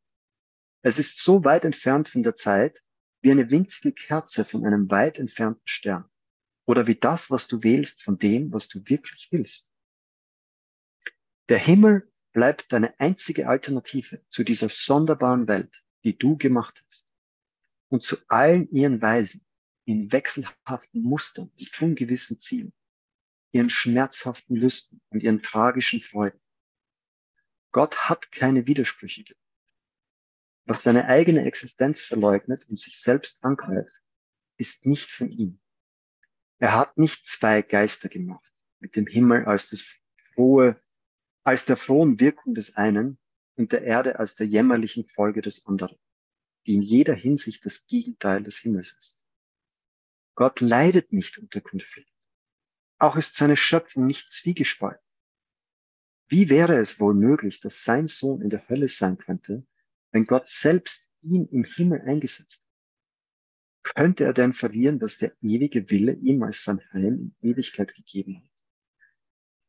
Es 0.82 1.00
ist 1.00 1.22
so 1.22 1.44
weit 1.44 1.66
entfernt 1.66 2.08
von 2.08 2.24
der 2.24 2.36
Zeit 2.36 2.82
wie 3.22 3.32
eine 3.32 3.50
winzige 3.50 3.92
Kerze 3.92 4.46
von 4.46 4.66
einem 4.66 4.90
weit 4.92 5.20
entfernten 5.20 5.68
Stern 5.68 6.10
oder 6.66 6.86
wie 6.88 6.96
das, 6.96 7.32
was 7.32 7.48
du 7.48 7.64
wählst 7.64 8.04
von 8.04 8.20
dem, 8.20 8.54
was 8.54 8.68
du 8.68 8.82
wirklich 8.88 9.30
willst. 9.32 9.72
Der 11.50 11.58
Himmel 11.58 12.12
bleibt 12.34 12.72
deine 12.72 13.00
einzige 13.00 13.48
Alternative 13.48 14.24
zu 14.30 14.44
dieser 14.44 14.70
sonderbaren 14.70 15.48
Welt, 15.48 15.84
die 16.04 16.18
du 16.18 16.38
gemacht 16.38 16.84
hast. 16.88 17.14
Und 17.90 18.04
zu 18.04 18.18
allen 18.28 18.70
ihren 18.70 19.02
Weisen, 19.02 19.46
in 19.86 20.12
wechselhaften 20.12 21.02
Mustern 21.02 21.50
und 21.58 21.82
ungewissen 21.82 22.40
Zielen, 22.42 22.74
ihren 23.54 23.70
schmerzhaften 23.70 24.58
Lüsten 24.58 25.02
und 25.10 25.24
ihren 25.24 25.42
tragischen 25.42 26.02
Freuden. 26.02 26.42
Gott 27.72 28.10
hat 28.10 28.32
keine 28.34 28.68
Widersprüche. 28.68 29.24
Was 30.68 30.84
seine 30.84 31.06
eigene 31.06 31.46
Existenz 31.46 32.02
verleugnet 32.02 32.68
und 32.68 32.78
sich 32.78 33.00
selbst 33.00 33.42
angreift, 33.42 33.96
ist 34.58 34.86
nicht 34.86 35.10
von 35.10 35.30
ihm. 35.30 35.62
Er 36.60 36.76
hat 36.76 36.98
nicht 36.98 37.26
zwei 37.26 37.62
Geister 37.62 38.10
gemacht, 38.10 38.54
mit 38.80 38.98
dem 38.98 39.08
Himmel 39.08 39.46
als 39.46 39.70
das 39.70 39.86
frohe, 40.34 40.78
als 41.44 41.64
der 41.64 41.78
frohen 41.78 42.20
Wirkung 42.20 42.54
des 42.54 42.76
einen 42.76 43.18
und 43.56 43.72
der 43.72 43.84
Erde 43.84 44.20
als 44.20 44.36
der 44.36 44.46
jämmerlichen 44.46 45.08
Folge 45.08 45.42
des 45.42 45.66
anderen, 45.66 45.98
die 46.66 46.74
in 46.74 46.82
jeder 46.82 47.16
Hinsicht 47.16 47.66
das 47.66 47.88
Gegenteil 47.88 48.44
des 48.44 48.58
Himmels 48.58 48.92
ist. 49.00 49.26
Gott 50.36 50.60
leidet 50.60 51.14
nicht 51.14 51.38
unter 51.38 51.62
Konflikt. 51.62 52.12
Auch 52.98 53.16
ist 53.16 53.36
seine 53.36 53.56
Schöpfung 53.56 54.06
nicht 54.06 54.32
zwiegespalten. 54.32 55.08
Wie 56.28 56.50
wäre 56.50 56.78
es 56.78 57.00
wohl 57.00 57.14
möglich, 57.14 57.62
dass 57.62 57.86
sein 57.86 58.08
Sohn 58.08 58.42
in 58.42 58.50
der 58.50 58.68
Hölle 58.68 58.90
sein 58.90 59.18
könnte, 59.18 59.66
wenn 60.12 60.26
Gott 60.26 60.48
selbst 60.48 61.10
ihn 61.22 61.48
im 61.48 61.64
Himmel 61.64 62.02
eingesetzt? 62.02 62.64
Könnte 63.84 64.26
er 64.26 64.34
denn 64.34 64.54
verlieren, 64.54 65.00
dass 65.00 65.18
der 65.18 65.34
ewige 65.42 65.90
Wille 65.90 66.14
ihm 66.14 66.44
als 66.44 66.64
sein 66.64 66.82
Heim 66.92 67.36
in 67.42 67.52
Ewigkeit 67.52 67.96
gegeben 67.96 68.42
hat? 68.44 68.52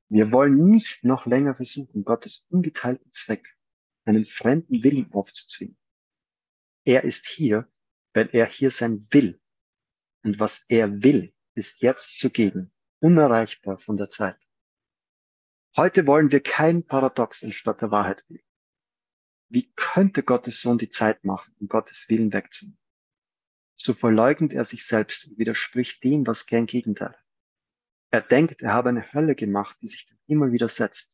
Wir 0.09 0.33
wollen 0.33 0.71
nicht 0.71 1.05
noch 1.05 1.27
länger 1.27 1.55
versuchen, 1.55 2.05
Gottes 2.05 2.47
ungeteilten 2.49 3.13
Zweck, 3.13 3.57
einen 4.05 4.25
fremden 4.25 4.83
Willen 4.83 5.13
aufzuzwingen. 5.13 5.77
Er 6.85 7.05
ist 7.05 7.27
hier, 7.27 7.71
weil 8.15 8.31
er 8.33 8.47
hier 8.47 8.71
sein 8.71 9.07
will. 9.11 9.41
Und 10.25 10.41
was 10.41 10.65
er 10.69 11.03
will, 11.03 11.35
ist 11.55 11.83
jetzt 11.83 12.19
zugegen, 12.19 12.73
unerreichbar 13.01 13.79
von 13.79 13.97
der 13.97 14.09
Zeit. 14.09 14.39
Heute 15.77 16.07
wollen 16.07 16.33
wir 16.33 16.41
kein 16.41 16.85
Paradox 16.85 17.45
anstatt 17.45 17.83
der 17.83 17.91
Wahrheit 17.91 18.25
wählen. 18.29 18.48
Wie 19.49 19.73
könnte 19.75 20.23
Gottes 20.23 20.61
Sohn 20.61 20.79
die 20.79 20.91
Zeit 20.91 21.25
machen, 21.25 21.55
um 21.59 21.69
Gottes 21.69 22.07
Willen 22.09 22.33
wegzunehmen? 22.33 22.79
So 23.77 23.95
verleugnet 23.95 24.53
er 24.53 24.65
sich 24.65 24.85
selbst 24.85 25.27
und 25.29 25.39
widerspricht 25.39 26.03
dem, 26.05 26.27
was 26.27 26.47
kein 26.47 26.67
Gegenteil 26.67 27.11
hat. 27.11 27.25
Er 28.11 28.21
denkt, 28.23 28.63
er 28.63 28.73
habe 28.73 28.89
eine 28.89 29.13
Hölle 29.13 29.35
gemacht, 29.35 29.77
die 29.81 29.89
sich 29.89 30.07
dem 30.07 30.19
Himmel 30.27 30.53
widersetzt 30.53 31.13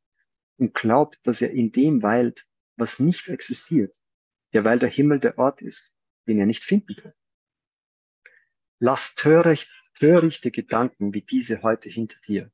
und 0.57 0.75
glaubt, 0.75 1.19
dass 1.25 1.43
er 1.43 1.51
in 1.51 1.73
dem 1.73 2.03
weilt, 2.03 2.47
was 2.77 2.99
nicht 2.99 3.29
existiert, 3.29 3.95
ja 4.53 4.65
weil 4.65 4.79
der 4.79 4.89
Himmel 4.89 5.21
der 5.21 5.39
Ort 5.39 5.61
ist, 5.63 5.95
den 6.27 6.39
er 6.39 6.47
nicht 6.47 6.65
finden 6.65 6.97
kann. 6.97 7.13
Lass 8.79 9.15
töricht, 9.15 9.71
törichte 9.95 10.51
Gedanken 10.51 11.13
wie 11.15 11.23
diese 11.23 11.63
heute 11.63 11.89
hinter 11.89 12.19
dir 12.27 12.51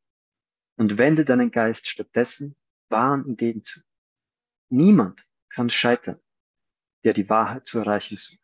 und 0.77 0.99
wende 0.99 1.25
deinen 1.25 1.51
Geist 1.51 1.89
stattdessen 1.89 2.57
wahren 2.89 3.25
Ideen 3.27 3.63
zu. 3.63 3.81
Niemand 4.69 5.30
kann 5.51 5.71
scheitern, 5.71 6.21
der 7.05 7.13
die 7.13 7.29
Wahrheit 7.29 7.67
zu 7.67 7.79
erreichen 7.79 8.17
sucht. 8.17 8.41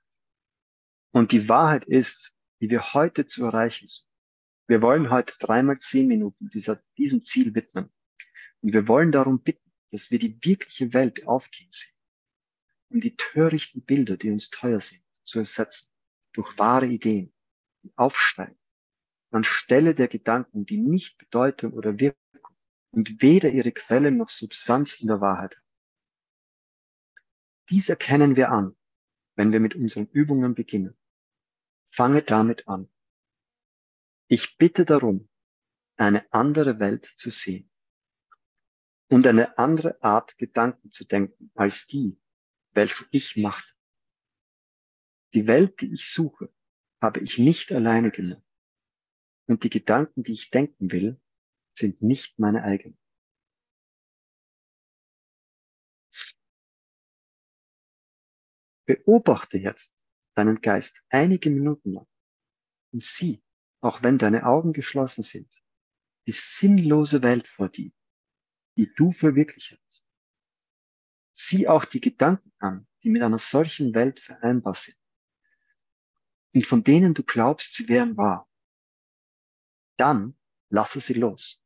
Und 1.12 1.32
die 1.32 1.48
Wahrheit 1.48 1.84
ist, 1.84 2.32
die 2.60 2.70
wir 2.70 2.92
heute 2.92 3.26
zu 3.26 3.44
erreichen 3.44 3.86
suchen. 3.86 4.06
Wir 4.68 4.82
wollen 4.82 5.10
heute 5.10 5.34
dreimal 5.38 5.78
zehn 5.78 6.08
Minuten 6.08 6.48
dieser, 6.48 6.82
diesem 6.98 7.24
Ziel 7.24 7.54
widmen. 7.54 7.92
Und 8.60 8.74
wir 8.74 8.88
wollen 8.88 9.12
darum 9.12 9.42
bitten, 9.42 9.72
dass 9.92 10.10
wir 10.10 10.18
die 10.18 10.38
wirkliche 10.42 10.92
Welt 10.92 11.26
aufgehen 11.26 11.70
sehen, 11.70 11.94
um 12.90 13.00
die 13.00 13.16
törichten 13.16 13.84
Bilder, 13.84 14.16
die 14.16 14.30
uns 14.30 14.50
teuer 14.50 14.80
sind, 14.80 15.02
zu 15.22 15.38
ersetzen 15.38 15.92
durch 16.32 16.58
wahre 16.58 16.86
Ideen, 16.86 17.32
die 17.82 17.92
aufsteigen, 17.96 18.58
anstelle 19.30 19.94
der 19.94 20.08
Gedanken, 20.08 20.66
die 20.66 20.78
nicht 20.78 21.16
Bedeutung 21.18 21.72
oder 21.72 21.98
Wirkung 21.98 22.20
und 22.90 23.22
weder 23.22 23.50
ihre 23.50 23.72
Quelle 23.72 24.10
noch 24.10 24.28
Substanz 24.28 25.00
in 25.00 25.08
der 25.08 25.20
Wahrheit 25.20 25.56
haben. 25.56 25.65
Dies 27.68 27.88
erkennen 27.88 28.36
wir 28.36 28.50
an, 28.50 28.76
wenn 29.34 29.52
wir 29.52 29.60
mit 29.60 29.74
unseren 29.74 30.06
Übungen 30.08 30.54
beginnen. 30.54 30.96
Fange 31.92 32.22
damit 32.22 32.68
an. 32.68 32.88
Ich 34.28 34.56
bitte 34.56 34.84
darum, 34.84 35.28
eine 35.96 36.30
andere 36.32 36.78
Welt 36.78 37.12
zu 37.16 37.30
sehen 37.30 37.70
und 39.08 39.26
eine 39.26 39.56
andere 39.58 40.02
Art 40.02 40.36
Gedanken 40.36 40.90
zu 40.90 41.04
denken 41.04 41.50
als 41.54 41.86
die, 41.86 42.20
welche 42.72 43.06
ich 43.10 43.36
machte. 43.36 43.72
Die 45.32 45.46
Welt, 45.46 45.80
die 45.80 45.92
ich 45.92 46.10
suche, 46.10 46.52
habe 47.00 47.20
ich 47.20 47.38
nicht 47.38 47.72
alleine 47.72 48.10
gemacht. 48.10 48.42
Und 49.46 49.64
die 49.64 49.70
Gedanken, 49.70 50.22
die 50.22 50.32
ich 50.32 50.50
denken 50.50 50.90
will, 50.90 51.20
sind 51.74 52.02
nicht 52.02 52.38
meine 52.38 52.64
eigenen. 52.64 52.98
Beobachte 58.86 59.58
jetzt 59.58 59.92
deinen 60.34 60.60
Geist 60.60 61.02
einige 61.10 61.50
Minuten 61.50 61.92
lang 61.92 62.06
und 62.92 63.04
sieh, 63.04 63.42
auch 63.80 64.02
wenn 64.02 64.18
deine 64.18 64.46
Augen 64.46 64.72
geschlossen 64.72 65.22
sind, 65.22 65.62
die 66.26 66.32
sinnlose 66.32 67.22
Welt 67.22 67.46
vor 67.48 67.68
dir, 67.68 67.90
die 68.76 68.92
du 68.94 69.10
für 69.10 69.34
wirklich 69.34 69.70
hältst. 69.70 70.06
Sieh 71.32 71.68
auch 71.68 71.84
die 71.84 72.00
Gedanken 72.00 72.52
an, 72.58 72.86
die 73.02 73.10
mit 73.10 73.22
einer 73.22 73.38
solchen 73.38 73.94
Welt 73.94 74.20
vereinbar 74.20 74.74
sind 74.74 74.96
und 76.54 76.66
von 76.66 76.82
denen 76.82 77.12
du 77.12 77.22
glaubst, 77.22 77.74
sie 77.74 77.86
wären 77.86 78.16
wahr. 78.16 78.48
Dann 79.98 80.38
lasse 80.70 81.00
sie 81.00 81.12
los 81.12 81.60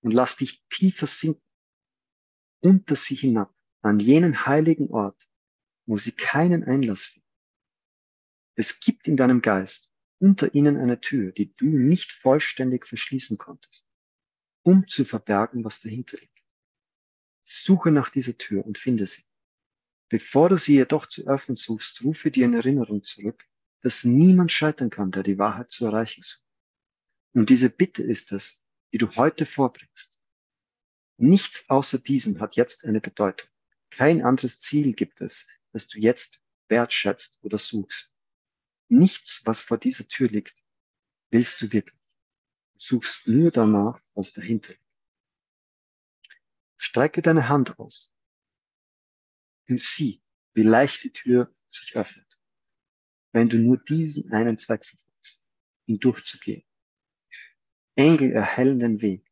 und 0.00 0.12
lass 0.12 0.36
dich 0.36 0.64
tiefer 0.70 1.06
sinken 1.06 1.42
unter 2.60 2.96
sie 2.96 3.16
hinab 3.16 3.54
an 3.82 4.00
jenen 4.00 4.46
heiligen 4.46 4.90
Ort, 4.90 5.28
wo 5.92 5.98
sie 5.98 6.12
keinen 6.12 6.64
Einlass 6.64 7.04
finden. 7.04 7.28
Es 8.54 8.80
gibt 8.80 9.06
in 9.06 9.18
deinem 9.18 9.42
Geist 9.42 9.92
unter 10.18 10.54
ihnen 10.54 10.78
eine 10.78 11.02
Tür, 11.02 11.32
die 11.32 11.54
du 11.56 11.66
nicht 11.66 12.12
vollständig 12.12 12.86
verschließen 12.86 13.36
konntest, 13.36 13.90
um 14.62 14.88
zu 14.88 15.04
verbergen, 15.04 15.64
was 15.64 15.80
dahinter 15.80 16.16
liegt. 16.16 16.42
Suche 17.44 17.90
nach 17.90 18.08
dieser 18.08 18.38
Tür 18.38 18.64
und 18.64 18.78
finde 18.78 19.04
sie. 19.04 19.24
Bevor 20.08 20.48
du 20.48 20.56
sie 20.56 20.76
jedoch 20.76 21.04
zu 21.04 21.26
öffnen 21.26 21.56
suchst, 21.56 22.02
rufe 22.02 22.30
dir 22.30 22.46
in 22.46 22.54
Erinnerung 22.54 23.04
zurück, 23.04 23.46
dass 23.82 24.02
niemand 24.02 24.50
scheitern 24.50 24.88
kann, 24.88 25.10
der 25.10 25.22
die 25.22 25.36
Wahrheit 25.36 25.70
zu 25.70 25.84
erreichen 25.84 26.22
sucht. 26.22 26.42
Und 27.34 27.50
diese 27.50 27.68
Bitte 27.68 28.02
ist 28.02 28.32
es, 28.32 28.62
die 28.94 28.98
du 28.98 29.14
heute 29.16 29.44
vorbringst. 29.44 30.18
Nichts 31.18 31.68
außer 31.68 31.98
diesem 31.98 32.40
hat 32.40 32.56
jetzt 32.56 32.86
eine 32.86 33.02
Bedeutung. 33.02 33.50
Kein 33.90 34.22
anderes 34.22 34.58
Ziel 34.58 34.94
gibt 34.94 35.20
es, 35.20 35.46
das 35.72 35.88
du 35.88 35.98
jetzt 35.98 36.42
wertschätzt 36.68 37.38
oder 37.42 37.58
suchst. 37.58 38.10
Nichts, 38.88 39.42
was 39.44 39.62
vor 39.62 39.78
dieser 39.78 40.06
Tür 40.06 40.28
liegt, 40.28 40.62
willst 41.30 41.60
du 41.60 41.72
wirklich. 41.72 42.00
Du 42.74 42.78
suchst 42.78 43.26
nur 43.26 43.50
danach, 43.50 44.00
was 44.14 44.32
dahinter 44.32 44.72
liegt. 44.72 44.82
Strecke 46.76 47.22
deine 47.22 47.48
Hand 47.48 47.78
aus 47.78 48.12
und 49.68 49.80
sieh, 49.80 50.22
wie 50.54 50.62
leicht 50.62 51.04
die 51.04 51.12
Tür 51.12 51.54
sich 51.66 51.96
öffnet, 51.96 52.38
wenn 53.32 53.48
du 53.48 53.58
nur 53.58 53.78
diesen 53.78 54.32
einen 54.32 54.58
Zweck 54.58 54.84
verfolgst. 54.84 55.46
um 55.86 55.98
durchzugehen. 55.98 56.64
Engel 57.94 58.32
erhellen 58.32 58.78
den 58.78 59.00
Weg, 59.00 59.30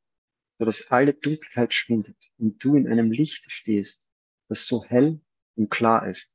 sodass 0.58 0.90
alle 0.90 1.14
Dunkelheit 1.14 1.72
schwindet 1.72 2.30
und 2.38 2.62
du 2.62 2.76
in 2.76 2.88
einem 2.88 3.10
Licht 3.10 3.50
stehst, 3.50 4.10
das 4.48 4.66
so 4.66 4.84
hell 4.84 5.20
und 5.60 5.68
klar 5.68 6.08
ist, 6.08 6.32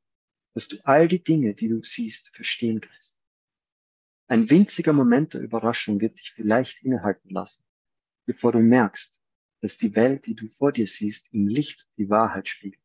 dass 0.53 0.67
du 0.67 0.77
all 0.85 1.07
die 1.07 1.23
Dinge, 1.23 1.55
die 1.55 1.67
du 1.67 1.81
siehst, 1.81 2.29
verstehen 2.35 2.79
kannst. 2.79 3.19
Ein 4.27 4.51
winziger 4.51 4.93
Moment 4.93 5.33
der 5.33 5.41
Überraschung 5.41 5.99
wird 5.99 6.19
dich 6.19 6.33
vielleicht 6.33 6.83
innehalten 6.83 7.31
lassen, 7.31 7.65
bevor 8.27 8.51
du 8.51 8.59
merkst, 8.59 9.19
dass 9.61 9.77
die 9.77 9.95
Welt, 9.95 10.27
die 10.27 10.35
du 10.35 10.47
vor 10.47 10.71
dir 10.71 10.85
siehst, 10.85 11.33
im 11.33 11.47
Licht 11.47 11.89
die 11.97 12.07
Wahrheit 12.07 12.47
spiegelt, 12.47 12.83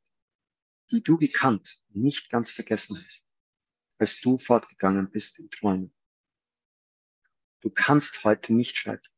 die 0.91 1.03
du 1.03 1.19
gekannt 1.19 1.83
und 1.91 2.03
nicht 2.03 2.31
ganz 2.31 2.51
vergessen 2.51 3.03
hast, 3.05 3.23
als 3.99 4.19
du 4.21 4.39
fortgegangen 4.39 5.11
bist 5.11 5.39
in 5.41 5.51
Träumen. 5.51 5.93
Du 7.61 7.69
kannst 7.69 8.25
heute 8.25 8.55
nicht 8.55 8.79
scheitern, 8.79 9.13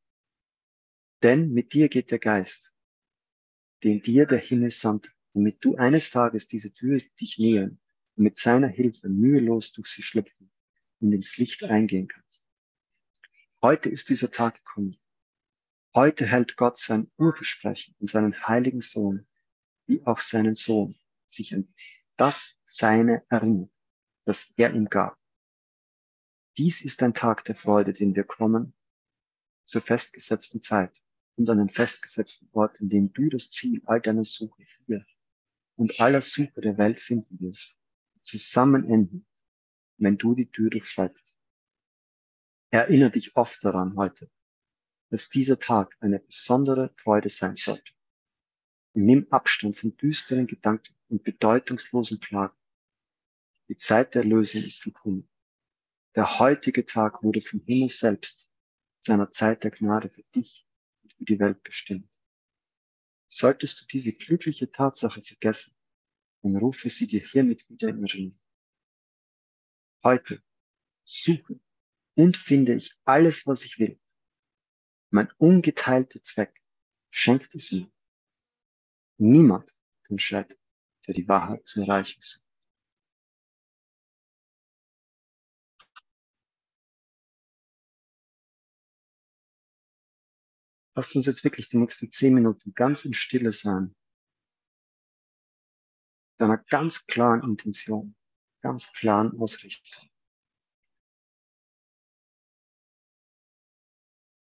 denn 1.22 1.52
mit 1.52 1.72
dir 1.72 1.88
geht 1.88 2.10
der 2.10 2.18
Geist, 2.18 2.74
den 3.84 4.02
dir 4.02 4.26
der 4.26 4.40
Himmel 4.40 4.72
sandte, 4.72 5.12
damit 5.34 5.64
du 5.64 5.76
eines 5.76 6.10
Tages 6.10 6.46
diese 6.46 6.72
Tür 6.72 7.00
dich 7.20 7.38
nähern 7.38 7.78
und 8.16 8.24
mit 8.24 8.36
seiner 8.36 8.68
Hilfe 8.68 9.08
mühelos 9.08 9.72
durch 9.72 9.88
sie 9.88 10.02
schlüpfen 10.02 10.50
und 11.00 11.12
ins 11.12 11.36
Licht 11.36 11.64
eingehen 11.64 12.08
kannst. 12.08 12.46
Heute 13.60 13.88
ist 13.88 14.08
dieser 14.08 14.30
Tag 14.30 14.56
gekommen. 14.56 14.96
Heute 15.94 16.26
hält 16.26 16.56
Gott 16.56 16.78
sein 16.78 17.10
Urversprechen 17.16 17.94
an 18.00 18.06
seinen 18.06 18.46
heiligen 18.46 18.80
Sohn, 18.80 19.26
wie 19.86 20.02
auch 20.04 20.20
seinen 20.20 20.54
Sohn, 20.54 20.96
sich 21.26 21.54
an 21.54 21.72
das 22.16 22.58
Seine 22.64 23.24
erinnert, 23.28 23.70
das 24.24 24.52
er 24.56 24.72
ihm 24.74 24.88
gab. 24.88 25.18
Dies 26.56 26.82
ist 26.82 27.02
ein 27.02 27.14
Tag 27.14 27.44
der 27.44 27.54
Freude, 27.54 27.92
den 27.92 28.14
wir 28.14 28.24
kommen 28.24 28.74
zur 29.64 29.80
festgesetzten 29.80 30.60
Zeit 30.60 30.92
und 31.36 31.48
an 31.48 31.58
den 31.58 31.70
festgesetzten 31.70 32.48
Ort, 32.52 32.80
in 32.80 32.88
dem 32.88 33.12
du 33.12 33.28
das 33.30 33.50
Ziel 33.50 33.80
all 33.86 34.00
deiner 34.00 34.24
Suche 34.24 34.62
hier 34.86 35.06
und 35.82 35.98
aller 35.98 36.20
Suche 36.22 36.60
der 36.60 36.78
Welt 36.78 37.00
finden 37.00 37.40
wirst, 37.40 37.74
zusammen 38.20 38.88
enden, 38.88 39.26
wenn 39.96 40.16
du 40.16 40.36
die 40.36 40.48
Tür 40.48 40.70
durchschreitest. 40.70 41.36
Erinnere 42.70 43.10
dich 43.10 43.34
oft 43.34 43.64
daran 43.64 43.96
heute, 43.96 44.30
dass 45.10 45.28
dieser 45.28 45.58
Tag 45.58 45.96
eine 45.98 46.20
besondere 46.20 46.94
Freude 46.98 47.30
sein 47.30 47.56
sollte. 47.56 47.92
Und 48.92 49.06
nimm 49.06 49.26
Abstand 49.30 49.76
von 49.76 49.96
düsteren 49.96 50.46
Gedanken 50.46 50.94
und 51.08 51.24
bedeutungslosen 51.24 52.20
Klagen. 52.20 52.56
Die 53.68 53.76
Zeit 53.76 54.14
der 54.14 54.22
Lösung 54.22 54.62
ist 54.62 54.84
gekommen. 54.84 55.28
Der 56.14 56.38
heutige 56.38 56.86
Tag 56.86 57.24
wurde 57.24 57.40
vom 57.40 57.58
Himmel 57.66 57.88
selbst 57.88 58.48
seiner 59.00 59.32
Zeit 59.32 59.64
der 59.64 59.72
Gnade 59.72 60.10
für 60.10 60.22
dich 60.32 60.64
und 61.02 61.12
für 61.14 61.24
die 61.24 61.40
Welt 61.40 61.60
bestimmt. 61.64 62.11
Solltest 63.34 63.80
du 63.80 63.86
diese 63.86 64.12
glückliche 64.12 64.70
Tatsache 64.70 65.22
vergessen, 65.22 65.74
dann 66.42 66.54
rufe 66.56 66.90
sie 66.90 67.06
dir 67.06 67.26
hiermit 67.26 67.66
wieder 67.70 67.88
in 67.88 68.04
Erinnerung. 68.04 68.38
Heute 70.04 70.42
suche 71.04 71.58
und 72.14 72.36
finde 72.36 72.74
ich 72.74 72.94
alles, 73.04 73.46
was 73.46 73.64
ich 73.64 73.78
will. 73.78 73.98
Mein 75.08 75.30
ungeteilter 75.38 76.22
Zweck 76.22 76.62
schenkt 77.08 77.54
es 77.54 77.72
mir. 77.72 77.90
Niemand 79.16 79.78
kann 80.02 80.18
scheitern, 80.18 80.60
der 81.06 81.14
die 81.14 81.26
Wahrheit 81.26 81.66
zu 81.66 81.80
erreichen 81.80 82.20
sucht. 82.20 82.41
Lasst 90.94 91.16
uns 91.16 91.26
jetzt 91.26 91.44
wirklich 91.44 91.68
die 91.68 91.78
nächsten 91.78 92.10
zehn 92.10 92.34
Minuten 92.34 92.74
ganz 92.74 93.04
in 93.04 93.14
Stille 93.14 93.52
sein. 93.52 93.94
Mit 96.32 96.42
einer 96.42 96.58
ganz 96.58 97.06
klaren 97.06 97.42
Intention, 97.42 98.14
ganz 98.60 98.92
klaren 98.92 99.38
Ausrichtung. 99.38 100.10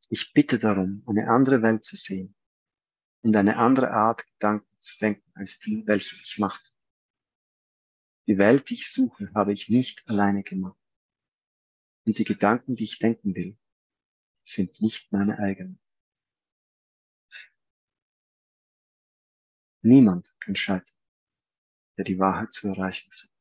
Ich 0.08 0.32
bitte 0.32 0.58
darum, 0.58 1.02
eine 1.06 1.30
andere 1.30 1.62
Welt 1.62 1.84
zu 1.84 1.96
sehen 1.96 2.34
und 3.22 3.34
eine 3.36 3.56
andere 3.56 3.92
Art 3.92 4.26
Gedanken 4.26 4.76
zu 4.80 4.98
denken 4.98 5.30
als 5.34 5.58
die, 5.58 5.86
welche 5.86 6.16
ich 6.16 6.38
machte. 6.38 6.70
Die 8.26 8.36
Welt, 8.36 8.68
die 8.68 8.74
ich 8.74 8.92
suche, 8.92 9.32
habe 9.34 9.52
ich 9.52 9.68
nicht 9.68 10.06
alleine 10.08 10.42
gemacht. 10.42 10.78
Und 12.04 12.18
die 12.18 12.24
Gedanken, 12.24 12.76
die 12.76 12.84
ich 12.84 12.98
denken 12.98 13.34
will, 13.34 13.58
sind 14.44 14.80
nicht 14.80 15.10
meine 15.12 15.38
eigenen. 15.38 15.81
Niemand 19.82 20.34
kann 20.40 20.56
scheitern, 20.56 20.96
der 21.98 22.04
die 22.04 22.18
Wahrheit 22.18 22.52
zu 22.52 22.68
erreichen 22.68 23.10
sucht. 23.12 23.31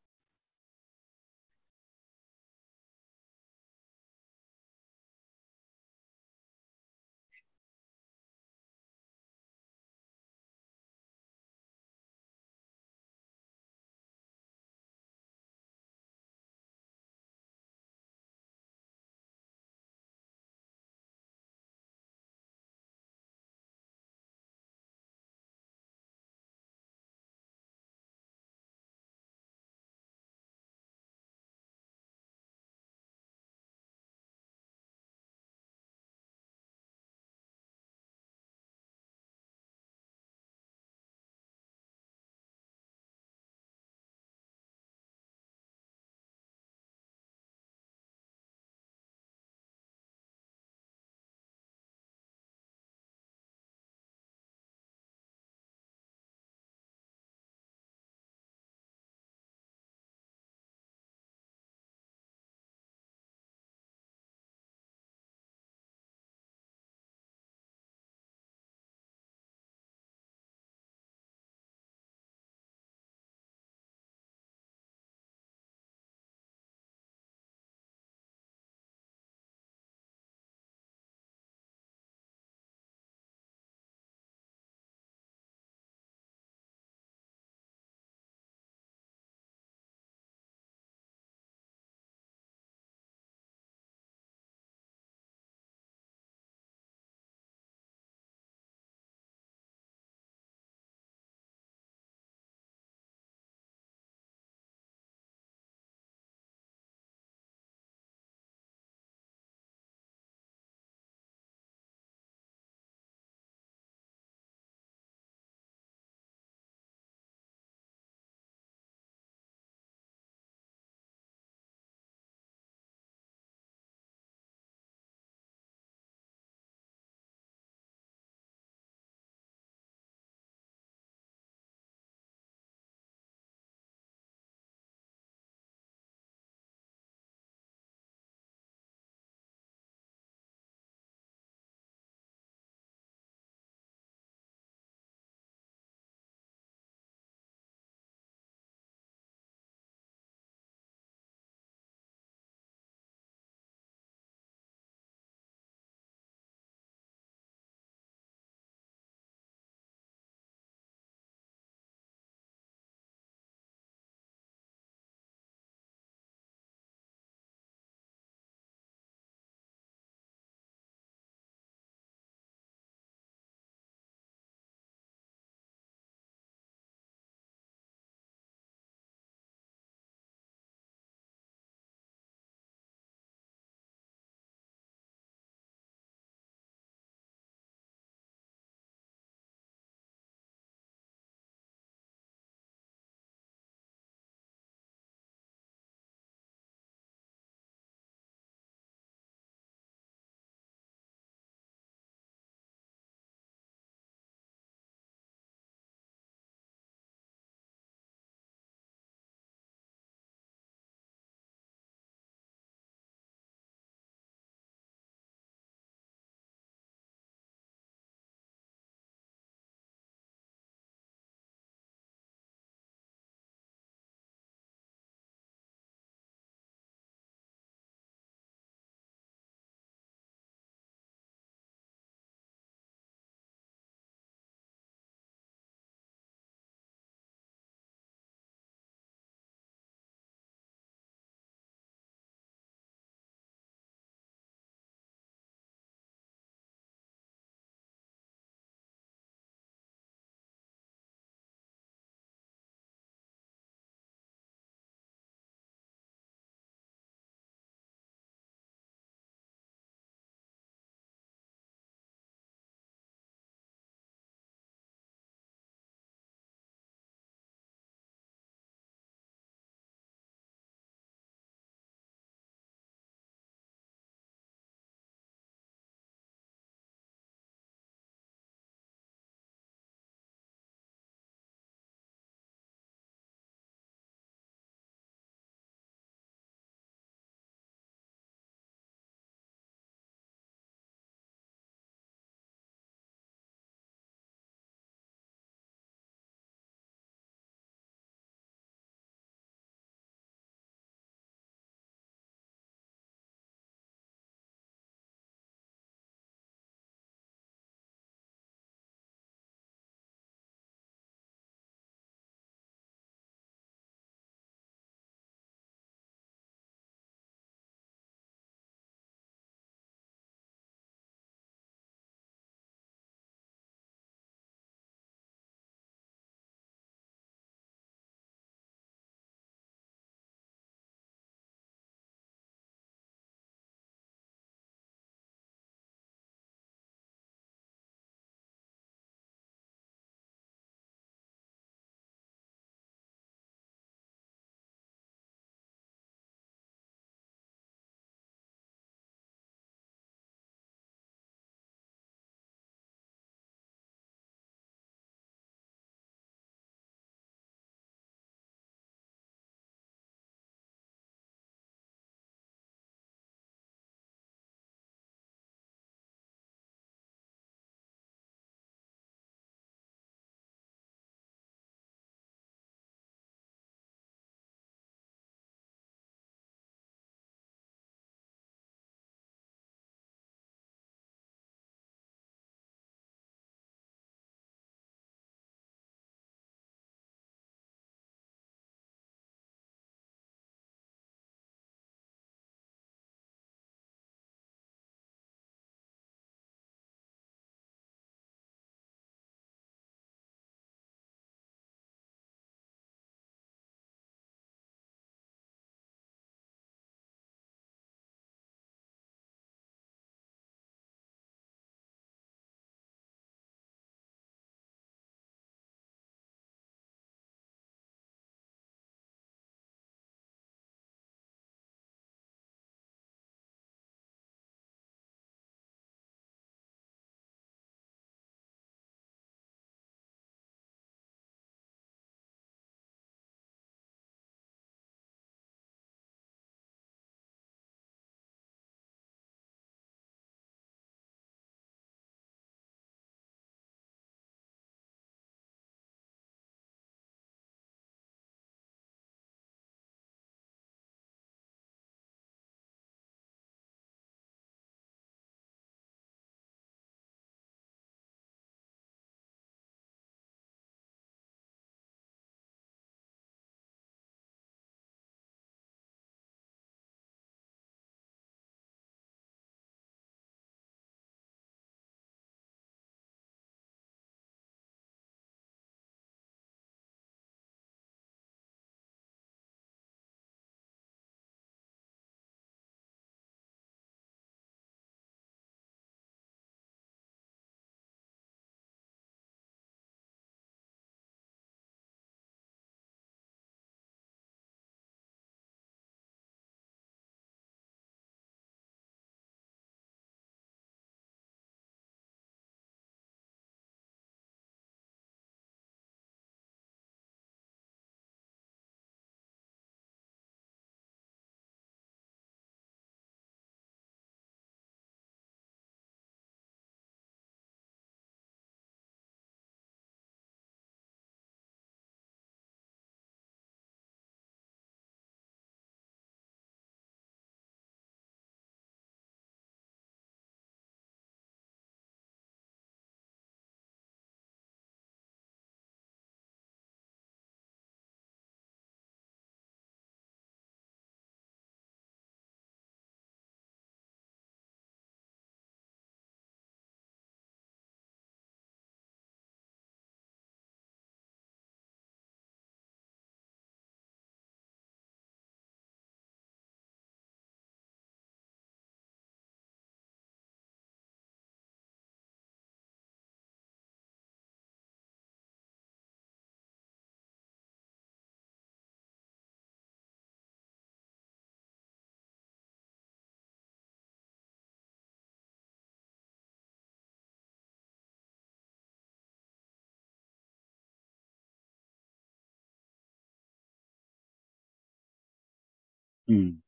Hm. 586.12 586.42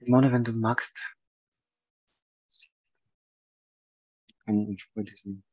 Simone, 0.00 0.32
wenn 0.32 0.42
du 0.42 0.52
magst, 0.52 0.92
kann 4.44 4.68
ich 4.72 4.84
vor 4.92 5.04
diesem 5.04 5.44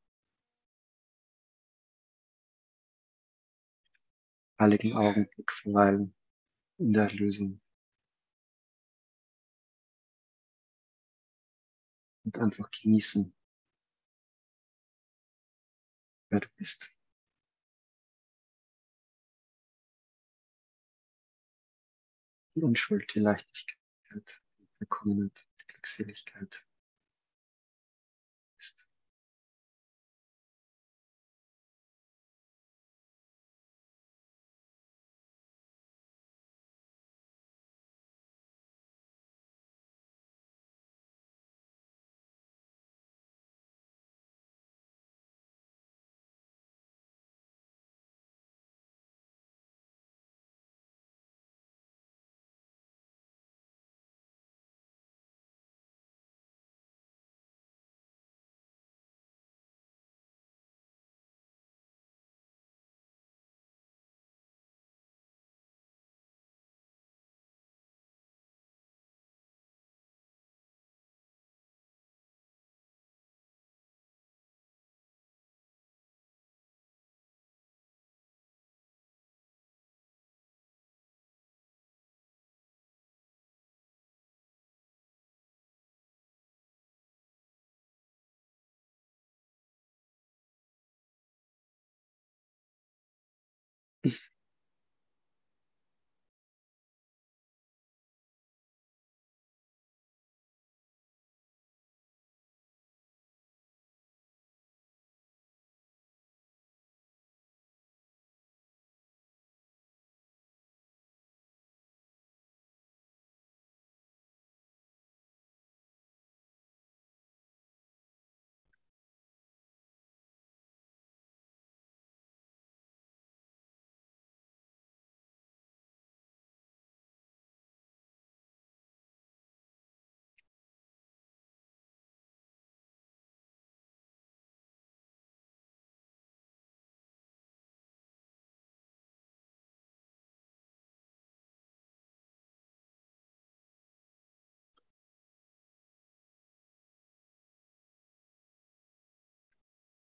heiligen 4.59 4.91
Augenblick 4.97 5.49
verweilen 5.51 6.13
in 6.79 6.93
der 6.93 7.03
Erlösung 7.09 7.61
und 12.25 12.38
einfach 12.38 12.69
genießen, 12.71 13.33
wer 16.29 16.39
du 16.41 16.47
bist. 16.57 16.95
Unschuld, 22.64 23.14
die 23.14 23.20
Leichtigkeit, 23.20 24.41
die 24.60 24.68
Willkommenheit, 24.80 25.45
die 25.62 25.68
Glückseligkeit 25.68 26.66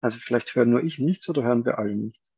Also 0.01 0.19
vielleicht 0.19 0.55
hören 0.55 0.71
nur 0.71 0.83
ich 0.83 0.99
nichts 0.99 1.29
oder 1.29 1.43
hören 1.43 1.65
wir 1.65 1.79
alle 1.79 1.95
nichts? 1.95 2.35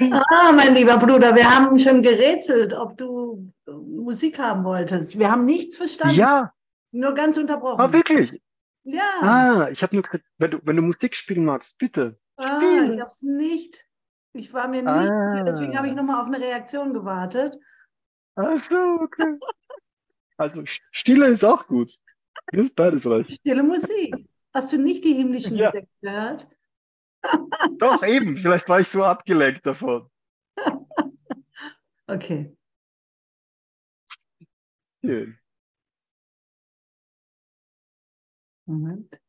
Ah, 0.00 0.52
mein 0.52 0.74
lieber 0.74 0.96
Bruder, 0.98 1.34
wir 1.36 1.48
haben 1.48 1.78
schon 1.78 2.02
gerätselt, 2.02 2.72
ob 2.72 2.96
du 2.98 3.52
Musik 3.66 4.38
haben 4.40 4.64
wolltest. 4.64 5.18
Wir 5.18 5.30
haben 5.30 5.44
nichts 5.44 5.76
verstanden. 5.76 6.16
Ja. 6.16 6.52
Nur 6.90 7.14
ganz 7.14 7.36
unterbrochen. 7.36 7.80
Ah, 7.80 7.92
wirklich? 7.92 8.42
Ja. 8.82 9.08
Ah, 9.20 9.68
ich 9.70 9.82
habe 9.82 9.94
nur 9.94 10.02
gesagt, 10.02 10.24
wenn 10.38 10.50
du, 10.50 10.60
wenn 10.64 10.76
du 10.76 10.82
Musik 10.82 11.14
spielen 11.14 11.44
magst, 11.44 11.78
bitte. 11.78 12.18
Ah, 12.36 12.60
spiel. 12.60 12.94
ich 12.94 13.00
hab's 13.00 13.22
nicht. 13.22 13.86
Ich 14.32 14.52
war 14.52 14.66
mir 14.66 14.82
nicht, 14.82 14.88
Ah. 14.88 15.44
deswegen 15.44 15.78
habe 15.78 15.86
ich 15.86 15.94
nochmal 15.94 16.20
auf 16.20 16.26
eine 16.26 16.40
Reaktion 16.40 16.92
gewartet. 16.92 17.56
Ach 18.34 18.58
so, 18.58 18.76
okay. 19.00 19.38
Also 20.36 20.60
St- 20.62 20.80
Stille 20.90 21.26
ist 21.28 21.44
auch 21.44 21.68
gut. 21.68 21.96
Mir 22.52 22.64
ist 22.64 22.74
beides 22.74 23.06
recht. 23.06 23.30
Stille 23.30 23.62
Musik. 23.62 24.26
Hast 24.54 24.72
du 24.72 24.78
nicht 24.78 25.04
die 25.04 25.14
himmlischen 25.14 25.56
Ja. 25.56 25.66
Insekten 25.68 25.96
gehört? 26.00 26.46
Doch, 27.78 28.02
eben. 28.04 28.36
Vielleicht 28.36 28.68
war 28.68 28.80
ich 28.80 28.88
so 28.88 29.04
abgelenkt 29.04 29.66
davon. 29.66 30.08
Okay. 32.08 32.54
Schön. 35.02 35.38
Moment. 38.66 39.20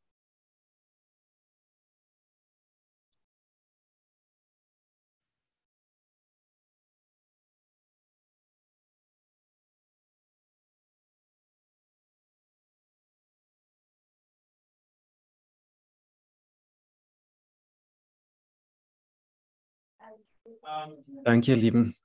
Danke, 21.23 21.51
ihr 21.51 21.57
Lieben. 21.57 21.95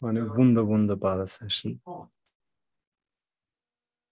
War 0.00 0.10
eine 0.10 0.34
wunder, 0.34 0.66
wunderbare 0.66 1.26
Session. 1.26 1.82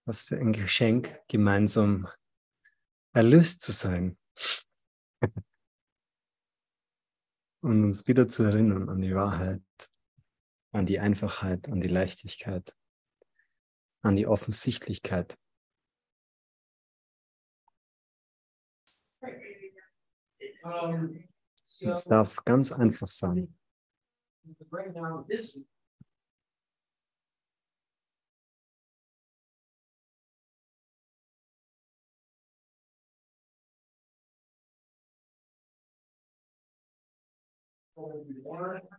Was 0.05 0.23
für 0.23 0.37
ein 0.37 0.51
Geschenk, 0.53 1.19
gemeinsam 1.27 2.07
erlöst 3.13 3.61
zu 3.61 3.71
sein. 3.71 4.17
Und 7.61 7.83
uns 7.83 8.07
wieder 8.07 8.27
zu 8.27 8.43
erinnern 8.43 8.87
an 8.89 9.01
die 9.01 9.15
Wahrheit, 9.15 9.63
an 10.71 10.85
die 10.85 10.99
Einfachheit, 10.99 11.67
an 11.69 11.81
die 11.81 11.87
Leichtigkeit, 11.87 12.75
an 14.01 14.15
die 14.15 14.27
Offensichtlichkeit. 14.27 15.37
Es 21.63 22.03
darf 22.05 22.43
ganz 22.45 22.71
einfach 22.71 23.07
sein. 23.07 23.57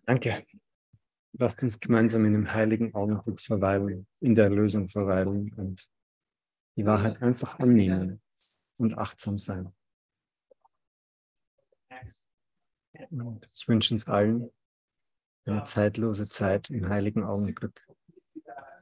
Danke. 0.07 0.47
Lasst 1.39 1.63
uns 1.63 1.81
gemeinsam 1.81 2.27
in 2.27 2.33
dem 2.35 2.53
heiligen 2.53 2.95
Augenblick 2.95 3.41
verweilen, 3.41 4.07
in 4.21 4.35
der 4.35 4.45
Erlösung 4.45 4.89
verweilen 4.89 5.53
und 5.55 5.91
die 6.77 6.85
Wahrheit 6.85 7.23
einfach 7.23 7.59
annehmen 7.59 8.21
und 8.77 8.99
achtsam 8.99 9.39
sein. 9.39 9.73
Und 13.11 13.47
ich 13.57 13.67
wünsche 13.67 13.95
uns 13.95 14.07
allen 14.09 14.51
eine 15.47 15.65
zeitlose 15.65 16.29
Zeit 16.29 16.71
im 16.71 16.89
heiligen 16.89 17.25
Augenblick 17.25 17.81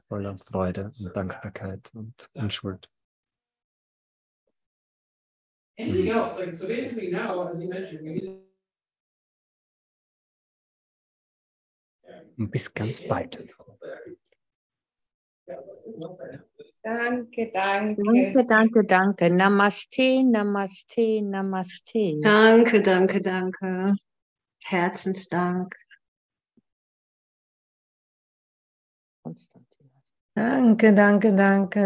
voller 0.07 0.37
Freude 0.37 0.91
und 0.99 1.15
Dankbarkeit 1.15 1.91
und 1.95 2.29
Unschuld. 2.33 2.89
Anything 5.79 6.07
else? 6.07 6.37
Like, 6.37 6.55
so 6.55 6.67
basically 6.67 7.09
now, 7.09 7.47
as 7.47 7.61
you 7.61 7.69
mentioned, 7.69 8.03
we 8.03 8.11
need 8.11 8.51
Und 12.37 12.49
bis 12.49 12.73
ganz 12.73 13.01
bald. 13.07 13.37
Danke, 16.83 17.51
danke. 17.53 18.01
Danke, 18.03 18.45
danke, 18.45 18.83
danke. 18.85 19.29
Namaste, 19.29 20.23
Namaste, 20.23 21.21
Namaste. 21.21 22.17
Danke, 22.21 22.81
danke, 22.81 23.21
danke. 23.21 23.95
Herzensdank. 24.63 25.75
Konstantin. 29.31 29.89
Danke, 30.35 30.93
danke, 30.93 31.29
danke. 31.35 31.81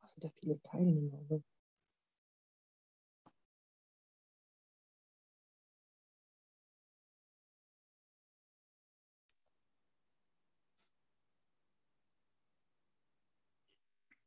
Was 0.00 0.10
sind 0.12 0.24
da 0.24 0.30
viele 0.40 0.58
Teilnehmer? 0.62 1.18
ne? 1.28 1.42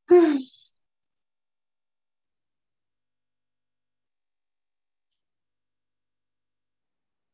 Hm. 0.10 0.38